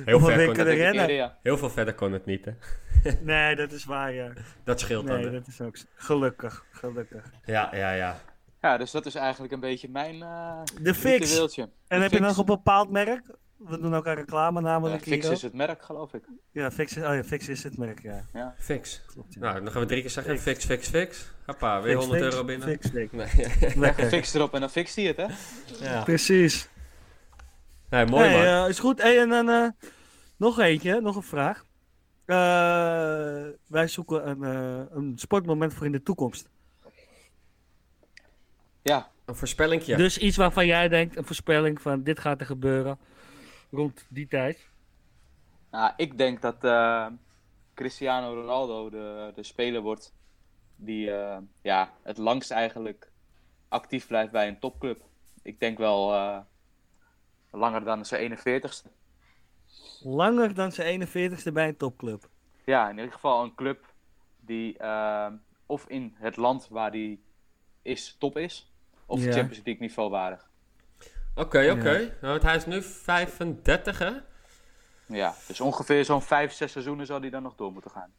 [0.04, 1.32] Heel, ver kon er het, ik rennen?
[1.42, 2.52] heel veel verder kon het niet, hè.
[3.20, 4.32] Nee, dat is waar, ja.
[4.64, 5.84] Dat scheelt dan, Nee, dat is ook zo.
[5.94, 7.30] Gelukkig, gelukkig.
[7.44, 8.20] Ja, ja, ja.
[8.60, 11.38] Ja, dus dat is eigenlijk een beetje mijn eh De fix.
[11.56, 13.22] En De heb je nog een bepaald merk?
[13.66, 16.24] We doen ook een reclame namelijk Fix is het merk, geloof ik.
[16.50, 18.24] Ja, Fix is, oh ja, Fix is het merk, ja.
[18.32, 18.54] Ja.
[18.58, 19.02] Fix.
[19.06, 19.40] Klopt, ja.
[19.40, 20.38] Nou, dan gaan we drie keer zeggen.
[20.38, 20.64] Fix.
[20.64, 21.32] Fix, fix, fix.
[21.46, 22.68] Hoppa, weer Fix, 100 fix, euro binnen.
[22.68, 23.12] Fix, fix.
[23.12, 23.74] Nee.
[23.84, 24.06] Lekker.
[24.08, 25.26] Fix erop en dan fixt hij het, hè?
[25.84, 26.02] ja.
[26.02, 26.68] Precies.
[27.90, 28.40] Nee, mooi man.
[28.42, 29.02] eh, is goed.
[29.02, 29.68] Hey, en dan eh,
[30.36, 31.64] nog eentje, nog een vraag.
[32.24, 32.36] Eh,
[33.68, 36.48] wij zoeken een, eh, een sportmoment voor in de toekomst.
[38.82, 39.96] Ja, Een voorspellingje.
[39.96, 42.98] Dus iets waarvan jij denkt, een voorspelling van dit gaat er gebeuren
[43.72, 44.68] rond die tijd.
[45.70, 47.06] nou, ik denk dat eh,
[47.74, 50.14] Cristiano Ronaldo de, de speler wordt
[50.76, 53.10] die eh, ja, het langst eigenlijk
[53.68, 55.02] actief blijft bij een topclub.
[55.42, 56.38] Ik denk wel eh,
[57.50, 58.90] langer dan zijn 41ste.
[60.02, 62.28] Langer dan zijn 41ste bij een topclub.
[62.64, 63.94] Ja, in ieder geval een club
[64.40, 64.76] die
[65.66, 67.22] of in het land waar die
[67.82, 68.72] is top is,
[69.06, 69.32] of Ja.
[69.32, 70.50] Champions League niveau waardig.
[71.34, 71.98] Oké, oké.
[72.20, 74.10] Nou, want hij is nu 35, hè?
[75.06, 78.12] Ja, dus ongeveer zo'n 5, 6 seizoenen zou die dan nog door moeten gaan.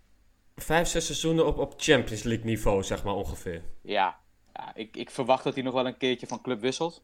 [0.56, 3.62] Vijf, zes seizoenen op, op Champions League niveau, zeg maar ongeveer.
[3.82, 4.20] Ja,
[4.54, 7.04] ja ik, ik verwacht dat hij nog wel een keertje van club wisselt.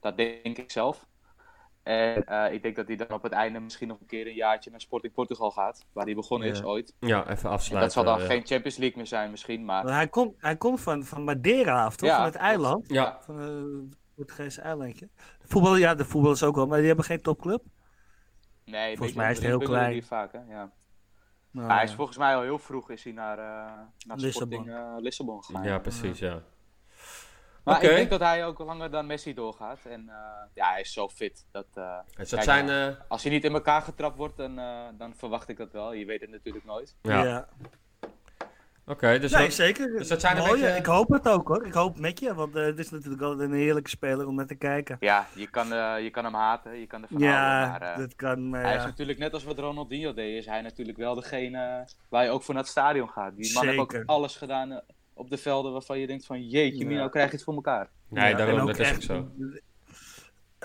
[0.00, 1.06] Dat denk ik zelf.
[1.82, 4.34] En eh, ik denk dat hij dan op het einde misschien nog een keer een
[4.34, 5.86] jaartje naar Sporting Portugal gaat.
[5.92, 6.94] Waar hij begonnen is ooit.
[7.00, 7.80] Ja, even En afsluiten.
[7.80, 8.26] dat zal dan ja.
[8.26, 9.84] geen Champions League meer zijn misschien, maar...
[9.84, 12.08] Maar hij komt, hij komt van, van Madeira af, toch?
[12.08, 12.90] Ja, van het eiland.
[12.90, 15.08] Ja, Van eh, Portugese eilandje.
[15.44, 17.62] Voetbal, ja, de voetbal is ook wel, maar die hebben geen topclub.
[18.64, 19.92] Nee, Volgens mij is het heel klein.
[19.92, 20.38] die vaak, hè?
[20.38, 20.70] Ja.
[21.50, 21.96] Nou, Maar hij is ja.
[21.96, 23.44] volgens mij al heel vroeg is hij naar, eh
[24.06, 24.52] naar Lissabon.
[24.62, 25.62] Sporting eh, Lissabon gegaan.
[25.64, 26.42] ja, precies, ja.
[27.64, 29.78] Maar ik denk dat hij ook langer dan Messi doorgaat.
[29.84, 30.14] En eh,
[30.54, 31.46] ja, hij is zo fit.
[31.50, 31.82] Dat, Dus
[32.16, 32.68] dat Kijk, zijn...
[32.68, 35.92] eh, als hij niet in elkaar getrapt wordt, dan, eh, dan verwacht ik dat wel.
[35.92, 36.96] Je weet het natuurlijk nooit.
[37.02, 37.48] ja,
[38.86, 39.18] oké.
[39.18, 39.90] dus nee, dat- zeker.
[39.98, 41.66] dus dat zijn een Mooi, beetje- Ik hoop het ook hoor.
[41.66, 44.46] Ik hoop met je, want eh, het is natuurlijk altijd een heerlijke speler om naar
[44.46, 44.96] te kijken.
[45.00, 47.70] Ja, je kan, eh, je kan hem haten, je kan ervan Ja, houden.
[47.80, 48.48] Maar, eh, dat kan.
[48.48, 52.24] Maar hij is natuurlijk net als wat Ronaldinho deed, is hij natuurlijk wel degene waar
[52.24, 53.36] je ook voor naar het stadion gaat.
[53.36, 54.80] Die man heeft ook alles gedaan
[55.14, 56.86] op de velden waarvan je denkt van jeetje, Ja.
[56.90, 57.90] Mino krijg je het voor elkaar.
[58.08, 59.28] Nee, Ja, daarom, dat is ook echt zo.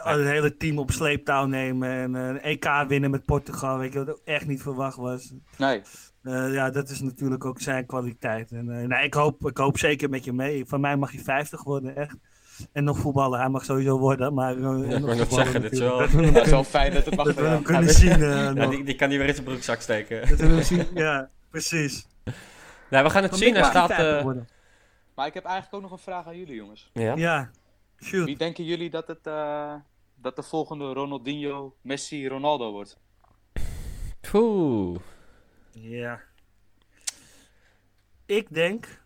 [0.03, 3.99] Het hele team op sleeptouw nemen en eh, een EK winnen met Portugal, weet je
[3.99, 5.33] wat ook echt niet verwacht was.
[5.57, 5.81] Nee,
[6.23, 8.51] Eh, ja, dat is natuurlijk ook zijn kwaliteit.
[8.51, 10.65] En, eh, nee, ik, hoop, ik hoop zeker met je mee.
[10.65, 12.15] Van mij mag hij 50 worden, echt.
[12.71, 13.39] En nog voetballen.
[13.39, 14.57] Hij mag sowieso worden, maar...
[14.59, 17.15] nog ik net voetballen zeggen, dit is wel- Dat we is wel fijn dat het
[17.15, 18.12] mag dat we hem kunnen zien.
[18.12, 18.69] eh, Ja, nog.
[18.69, 20.29] die, die kan hij weer in zijn broekzak steken.
[20.29, 20.85] Dat we hem zien.
[20.93, 22.07] Ja, precies.
[22.89, 23.53] Nee, we gaan het Van zien.
[23.53, 23.88] Hij staat...
[23.91, 24.47] 50 eh, worden.
[25.15, 26.89] Maar ik heb eigenlijk ook nog een vraag aan jullie jongens.
[26.93, 27.15] ja?
[27.15, 27.49] Ja,
[28.03, 28.25] shoot.
[28.25, 29.73] Wie denken jullie dat, het, eh,
[30.21, 32.97] dat de volgende Ronaldinho, Messi, Ronaldo wordt?
[34.32, 34.99] Poeh.
[35.71, 36.21] Ja.
[38.25, 39.01] Ik denk.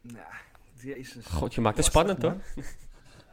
[0.00, 0.26] Nou,
[0.74, 1.26] jezus.
[1.26, 2.36] God, je maakt het spannend, hoor.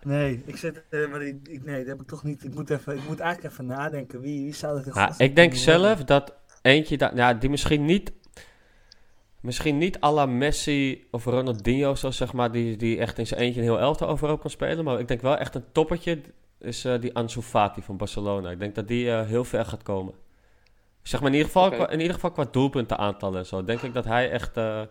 [0.04, 0.84] Nee, ik zit.
[0.90, 2.44] eh, maar ik, ik- nee, dat heb ik toch niet.
[2.44, 4.22] Ik moet, even, ik moet eigenlijk even nadenken.
[4.22, 7.50] Wie, wie zou het in Ja, godsnaam ik denk zelf dat eentje, da- ja, die
[7.50, 8.12] misschien niet,
[9.42, 13.40] misschien niet à la Messi of Ronaldinho, zo zeg maar, die, die echt in zijn
[13.40, 14.86] eentje een heel elftal overal kan spelen.
[14.86, 16.22] Maar ik denk wel echt een toppertje
[16.60, 18.52] is eh, die Ansu Fati van Barcelona.
[18.52, 20.14] Ik denk dat die eh, heel ver gaat komen.
[21.02, 23.64] Zeg maar in ieder geval, qua, in ieder geval qua doelpunten aantallen en zo.
[23.64, 24.58] Denk ik dat hij echt...
[24.58, 24.82] eh,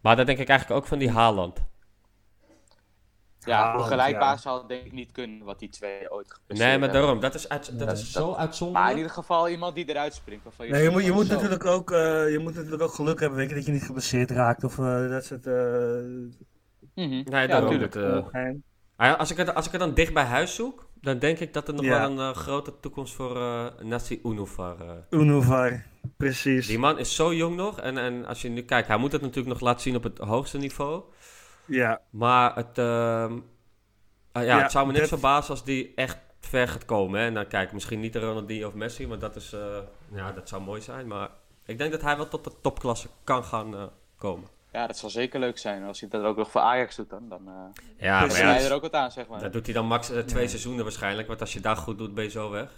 [0.00, 1.64] maar dat denk ik eigenlijk ook van die Haaland.
[3.44, 4.36] Ja, vergelijkbaar ja.
[4.36, 7.20] zou het denk ik niet kunnen wat die twee ooit gepresteerd Nee, maar daarom.
[7.20, 8.96] Dat is, uit, dat is zo Maar in uitzonderlijk.
[8.96, 10.44] ieder geval iemand die eruit springt.
[10.44, 12.94] Waarvan je Nee, je moet, je van, moet natuurlijk ook, eh, je moet natuurlijk ook
[12.94, 15.46] geluk hebben, weet je, dat je niet geblesseerd raakt of eh, dat soort.
[15.46, 15.54] eh
[16.94, 17.08] Mhm.
[17.08, 17.70] Nee, ja, daarom.
[17.70, 17.94] tuurlijk.
[17.94, 18.62] Het, eh, ongein.
[18.96, 21.52] Ah, Als ik, het, als ik het dan dicht bij huis zoek, dan denk ik
[21.52, 22.08] dat er nog Ja.
[22.08, 24.76] wel een grote toekomst voor eh Nassi Unuvar.
[24.80, 25.84] eh Unovar,
[26.16, 26.66] precies.
[26.66, 27.80] Die man is zo jong nog.
[27.80, 30.18] En, en als je nu kijkt, hij moet het natuurlijk nog laten zien op het
[30.18, 31.02] hoogste niveau.
[31.68, 33.32] Ja, Maar het, ehm,
[34.32, 37.20] ah, ja, Ja, het zou me niks dat- verbazen als die echt ver gaat komen.
[37.20, 37.26] Hè.
[37.26, 39.60] En dan kijk, misschien niet de Ronaldinho of Messi, maar dat, is, eh,
[40.12, 41.06] ja, dat zou mooi zijn.
[41.06, 41.28] Maar
[41.64, 43.82] ik denk dat hij wel tot de topklasse kan gaan eh,
[44.16, 44.48] komen.
[44.72, 45.84] Ja, dat zal zeker leuk zijn.
[45.84, 47.52] Als hij dat ook nog voor Ajax doet dan, dan eh
[47.98, 48.20] Ja, Precies.
[48.20, 49.40] maar snij ja, je er ook wat aan, zeg maar.
[49.40, 50.48] dat doet hij dan max twee Ja.
[50.48, 51.28] seizoenen waarschijnlijk.
[51.28, 52.70] Want als je daar goed doet, ben je zo weg.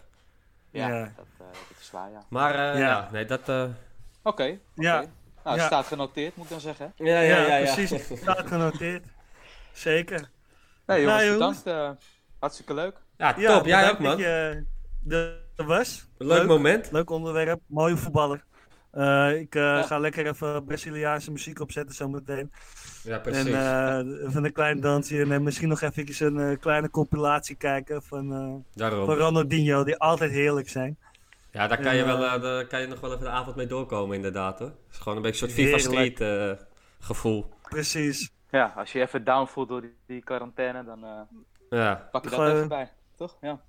[0.70, 1.12] Ja, Ja.
[1.16, 2.22] Dat, eh, dat is waar, ja.
[2.28, 2.86] Maar eh, Ja.
[2.88, 3.08] ja.
[3.12, 3.48] nee, dat...
[3.48, 4.58] eh, Oké, oké.
[4.74, 5.04] Ja.
[5.44, 5.66] Nou, het Ja.
[5.66, 6.92] staat genoteerd, moet ik dan zeggen.
[6.96, 8.04] ja, ja, precies.
[8.22, 9.04] Staat genoteerd.
[9.72, 10.30] Zeker.
[10.86, 11.66] Nee, jongens, Nou, bedankt.
[11.66, 11.90] eh,
[12.38, 12.96] hartstikke leuk.
[13.16, 13.66] Ja, Ja, top.
[13.66, 14.10] Jij ook, man.
[14.10, 14.64] dat je
[15.56, 16.06] er was.
[16.18, 16.90] Leuk, moment.
[16.92, 17.60] Leuk onderwerp.
[17.66, 18.44] Mooie voetballer.
[18.90, 19.82] Eh, ik eh, Ja.
[19.82, 22.52] ga lekker even Braziliaanse muziek opzetten zometeen.
[23.02, 23.44] Ja, precies.
[23.44, 25.22] En eh, even een klein dansje.
[25.22, 29.06] En misschien nog even een eh, kleine compilatie kijken van, eh Daarom.
[29.06, 29.84] van Ronaldinho.
[29.84, 30.98] Die altijd heerlijk zijn.
[31.52, 33.66] Ja, daar kan je, wel, eh, daar kan je nog wel even de avond mee
[33.66, 34.58] doorkomen, inderdaad.
[34.58, 34.68] Hoor.
[34.68, 35.78] Het is gewoon een beetje een soort FIFA.
[35.78, 36.52] Street eh,
[36.98, 37.52] gevoel.
[37.62, 38.30] Precies.
[38.50, 41.20] Ja, als je even down voelt door die, die quarantaine, dan eh,
[41.70, 42.92] Ja, pak je dat Gewoon- even bij.
[43.16, 43.36] Toch?
[43.40, 43.60] Ja.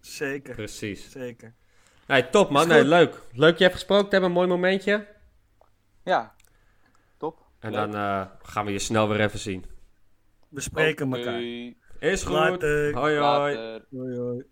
[0.00, 0.54] Zeker.
[0.54, 1.10] precies.
[1.10, 1.54] Zeker.
[2.06, 2.68] Nee, top man.
[2.68, 3.20] Nee, leuk.
[3.32, 4.28] Leuk je hebt gesproken te hebben.
[4.30, 5.06] Een mooi momentje.
[6.04, 6.34] Ja.
[7.16, 7.38] Top.
[7.58, 7.80] En Leuk.
[7.80, 9.64] dan eh, gaan we je snel weer even zien.
[10.48, 11.40] We spreken elkaar.
[11.98, 12.32] Is goed.
[12.34, 12.94] Later.
[12.94, 13.54] Hoi hoi.
[13.54, 13.84] Later.
[13.90, 14.44] Hoi, hoi.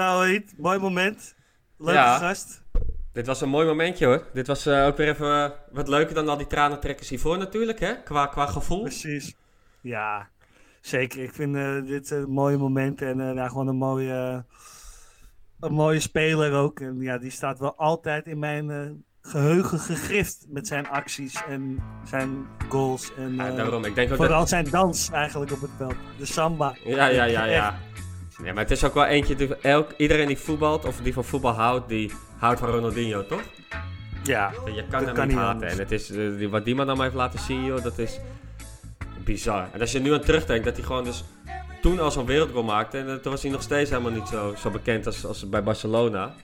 [0.00, 1.34] Nou, Heet, mooi moment.
[1.78, 2.18] Leuke Ja.
[2.18, 2.62] gast.
[3.12, 4.26] Dit was een mooi momentje hoor.
[4.32, 7.80] Dit was eh, ook weer even eh, wat leuker dan al die tranentrekkers hiervoor natuurlijk,
[7.80, 8.02] hè?
[8.02, 8.82] Qua, qua gevoel.
[8.82, 9.34] Precies.
[9.80, 10.28] Ja,
[10.80, 11.22] zeker.
[11.22, 14.44] Ik vind eh, dit een mooie moment en eh, nou, gewoon een mooie,
[15.60, 16.80] een mooie speler ook.
[16.80, 18.90] En ja, die staat wel altijd in mijn eh,
[19.22, 23.14] geheugen gegrift met zijn acties en zijn goals.
[23.14, 23.84] En Ja, daarom.
[23.84, 24.18] Ik denk dat...
[24.18, 25.94] vooral zijn dans eigenlijk op het veld.
[26.18, 26.74] De samba.
[26.84, 27.78] Ja, ja, ja, ja.
[28.44, 31.24] Ja, maar het is ook wel eentje, die, elk, iedereen die voetbalt of die van
[31.24, 33.42] voetbal houdt, die houdt van Ronaldinho, toch?
[34.22, 35.52] Ja, Je kan hem kan niet haten.
[35.52, 35.72] anders.
[35.72, 38.18] En het is, eh, wat die man dan heeft laten zien, joh, dat is
[39.24, 39.68] bizar.
[39.72, 41.24] En als je nu aan terugdenkt, dat hij gewoon dus
[41.82, 42.98] toen al zo'n wereldgoal maakte.
[42.98, 46.34] En toen was hij nog steeds helemaal niet zo, zo bekend als, als bij Barcelona.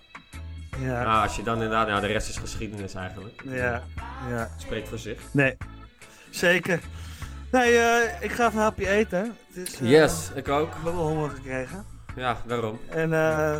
[0.79, 3.43] ja, Nou, als je dan inderdaad, nou, de rest is geschiedenis eigenlijk.
[3.49, 3.83] ja,
[4.29, 4.51] ja.
[4.57, 5.20] Spreekt voor zich.
[5.31, 5.57] Nee,
[6.31, 6.81] zeker.
[7.53, 9.37] Nee, eh, ik ga even een hapje eten.
[9.53, 10.66] Het is, eh, Yes, ik ook.
[10.68, 11.85] Ik heb wel honger gekregen.
[12.17, 12.79] Ja, daarom.
[12.89, 13.59] En eh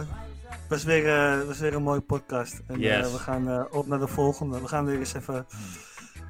[0.69, 2.63] was weer, eh, was weer een mooie podcast.
[2.67, 3.13] En eh, Yes.
[3.13, 4.61] we gaan op naar de volgende.
[4.61, 5.47] We gaan weer eens even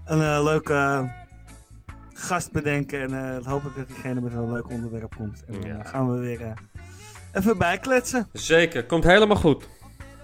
[0.05, 1.11] een leuke
[2.14, 3.01] gast bedenken.
[3.01, 5.45] En eh hopelijk dat diegene met een leuk onderwerp komt.
[5.47, 5.83] En dan Ja.
[5.85, 6.53] gaan we weer
[7.33, 8.29] even bijkletsen.
[8.33, 9.68] Zeker, komt helemaal goed.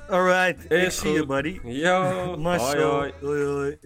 [0.09, 1.61] Alright, ik zie je buddy.
[1.65, 2.91] Yo, hoi Marcel.
[2.91, 3.13] hoi.
[3.21, 3.79] Hoi hoi.